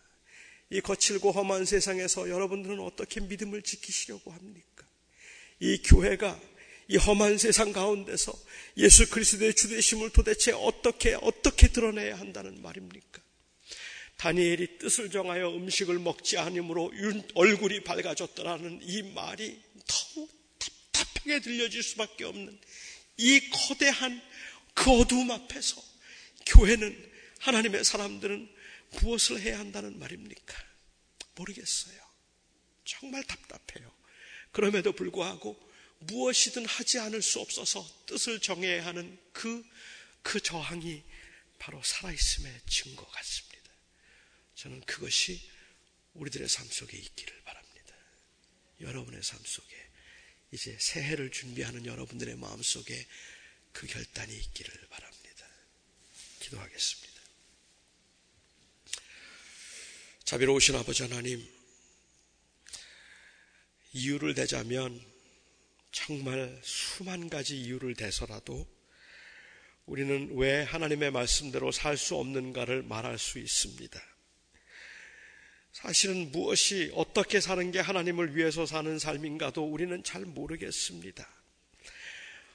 이 0.71 0.81
거칠고 0.81 1.33
험한 1.33 1.65
세상에서 1.65 2.29
여러분들은 2.29 2.81
어떻게 2.81 3.21
믿음을 3.21 3.63
지키시려고 3.63 4.33
합니까? 4.33 4.87
이 5.61 5.83
교회가 5.83 6.41
이 6.89 6.97
험한 6.97 7.39
세상 7.39 7.73
가운데서 7.73 8.33
예수 8.77 9.09
그리스도의 9.11 9.55
주되심을 9.55 10.11
도대체 10.11 10.53
어떻게 10.53 11.15
어떻게 11.15 11.69
드러내야 11.69 12.19
한다는 12.19 12.63
말입니까? 12.63 13.23
다니엘이 14.19 14.79
뜻을 14.79 15.11
정하여 15.11 15.51
음식을 15.51 15.99
먹지 15.99 16.39
않으므로 16.39 16.93
얼굴이 17.35 17.85
밝아졌더라는 17.85 18.81
이 18.83 19.03
말이 19.15 19.61
너무 19.87 20.29
답답하게 20.59 21.41
들려질 21.41 21.83
수밖에 21.83 22.25
없는 22.25 22.59
이 23.19 23.51
거대한 23.51 24.23
그 24.75 24.91
어두움 24.91 25.31
앞에서 25.31 25.83
교회는 26.47 27.13
하나님의 27.41 27.85
사람들은 27.85 28.49
무엇을 29.01 29.41
해야 29.41 29.59
한다는 29.59 29.99
말입니까? 29.99 30.55
모르겠어요. 31.35 32.01
정말 32.85 33.23
답답해요. 33.25 33.93
그럼에도 34.53 34.93
불구하고 34.93 35.59
무엇이든 35.99 36.67
하지 36.67 36.99
않을 36.99 37.23
수 37.23 37.41
없어서 37.41 37.87
뜻을 38.07 38.41
정해야 38.41 38.85
하는 38.87 39.19
그, 39.33 39.65
그 40.23 40.41
저항이 40.41 41.03
바로 41.59 41.83
살아있음의 41.83 42.61
증거 42.69 43.05
같습니다. 43.07 43.71
저는 44.55 44.81
그것이 44.83 45.41
우리들의 46.15 46.49
삶 46.49 46.67
속에 46.69 46.97
있기를 46.97 47.43
바랍니다. 47.43 47.95
여러분의 48.81 49.23
삶 49.23 49.41
속에 49.45 49.77
이제 50.53 50.77
새해를 50.79 51.31
준비하는 51.31 51.87
여러분들의 51.87 52.37
마음 52.37 52.63
속에 52.63 53.07
그 53.73 53.87
결단이 53.87 54.35
있기를 54.35 54.89
바랍니다. 54.89 55.47
기도하겠습니다. 56.41 57.17
자비로우신 60.25 60.75
아버지 60.77 61.03
하나님, 61.03 61.47
이유를 63.93 64.35
대자면 64.35 65.16
정말 65.97 66.61
수만 66.63 67.31
가지 67.31 67.59
이유를 67.59 67.95
대서라도 67.95 68.67
우리는 69.87 70.29
왜 70.35 70.63
하나님의 70.63 71.11
말씀대로 71.11 71.73
살 71.73 71.97
수 71.97 72.17
없는가를 72.17 72.83
말할 72.83 73.19
수 73.19 73.39
있습니다. 73.39 73.99
사실은 75.73 76.31
무엇이 76.33 76.93
어떻게 76.95 77.41
사는 77.41 77.71
게 77.71 77.81
하나님을 77.81 78.37
위해서 78.37 78.67
사는 78.67 78.99
삶인가도 78.99 79.65
우리는 79.65 80.03
잘 80.05 80.27
모르겠습니다. 80.27 81.27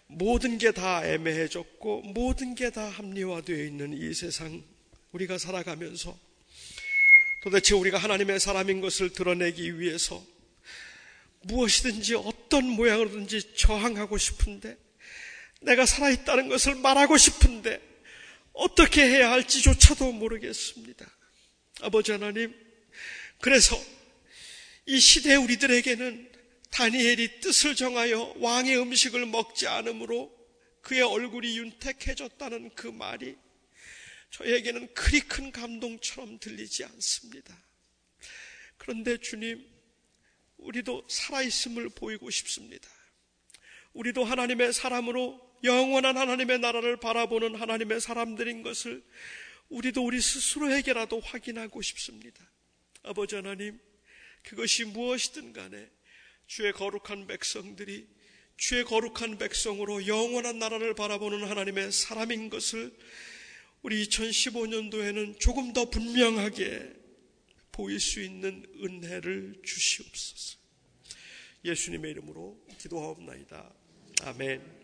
모든 0.05 0.59
게 0.59 0.71
다 0.71 1.03
애매해졌고 1.07 2.01
모든 2.13 2.53
게 2.53 2.69
다 2.69 2.87
합리화되어 2.89 3.65
있는 3.65 3.93
이 3.93 4.13
세상 4.13 4.63
우리가 5.13 5.39
살아가면서 5.39 6.17
도대체 7.41 7.73
우리가 7.73 7.97
하나님의 7.97 8.39
사람인 8.39 8.81
것을 8.81 9.09
드러내기 9.13 9.79
위해서 9.79 10.23
무엇이든지 11.41 12.15
어떤 12.15 12.65
모양으로든지 12.65 13.55
저항하고 13.55 14.17
싶은데 14.17 14.77
내가 15.61 15.85
살아있다는 15.85 16.49
것을 16.49 16.75
말하고 16.75 17.17
싶은데 17.17 17.81
어떻게 18.53 19.03
해야 19.03 19.31
할지조차도 19.31 20.11
모르겠습니다. 20.11 21.09
아버지 21.81 22.11
하나님, 22.11 22.53
그래서 23.39 23.79
이 24.85 24.99
시대 24.99 25.35
우리들에게는 25.35 26.31
다니엘이 26.71 27.41
뜻을 27.41 27.75
정하여 27.75 28.33
왕의 28.37 28.77
음식을 28.77 29.25
먹지 29.25 29.67
않으므로 29.67 30.31
그의 30.81 31.01
얼굴이 31.01 31.57
윤택해졌다는 31.57 32.71
그 32.75 32.87
말이 32.87 33.35
저에게는 34.31 34.93
그리 34.93 35.19
큰 35.21 35.51
감동처럼 35.51 36.39
들리지 36.39 36.85
않습니다. 36.85 37.55
그런데 38.77 39.17
주님, 39.17 39.63
우리도 40.61 41.05
살아있음을 41.09 41.89
보이고 41.89 42.29
싶습니다. 42.29 42.89
우리도 43.93 44.23
하나님의 44.23 44.73
사람으로 44.73 45.39
영원한 45.63 46.17
하나님의 46.17 46.59
나라를 46.59 46.97
바라보는 46.97 47.55
하나님의 47.55 48.01
사람들인 48.01 48.63
것을 48.63 49.03
우리도 49.69 50.03
우리 50.03 50.19
스스로에게라도 50.19 51.19
확인하고 51.19 51.81
싶습니다. 51.81 52.43
아버지 53.03 53.35
하나님, 53.35 53.79
그것이 54.43 54.85
무엇이든 54.85 55.53
간에 55.53 55.89
주의 56.47 56.71
거룩한 56.71 57.27
백성들이 57.27 58.07
주의 58.57 58.83
거룩한 58.83 59.37
백성으로 59.37 60.07
영원한 60.07 60.59
나라를 60.59 60.93
바라보는 60.93 61.47
하나님의 61.47 61.91
사람인 61.91 62.49
것을 62.49 62.95
우리 63.81 64.05
2015년도에는 64.07 65.39
조금 65.39 65.73
더 65.73 65.89
분명하게 65.89 67.00
보일 67.71 67.99
수 67.99 68.21
있는 68.21 68.65
은혜를 68.83 69.61
주시옵소서. 69.63 70.57
예수님의 71.63 72.11
이름으로 72.11 72.59
기도하옵나이다. 72.79 73.73
아멘. 74.23 74.80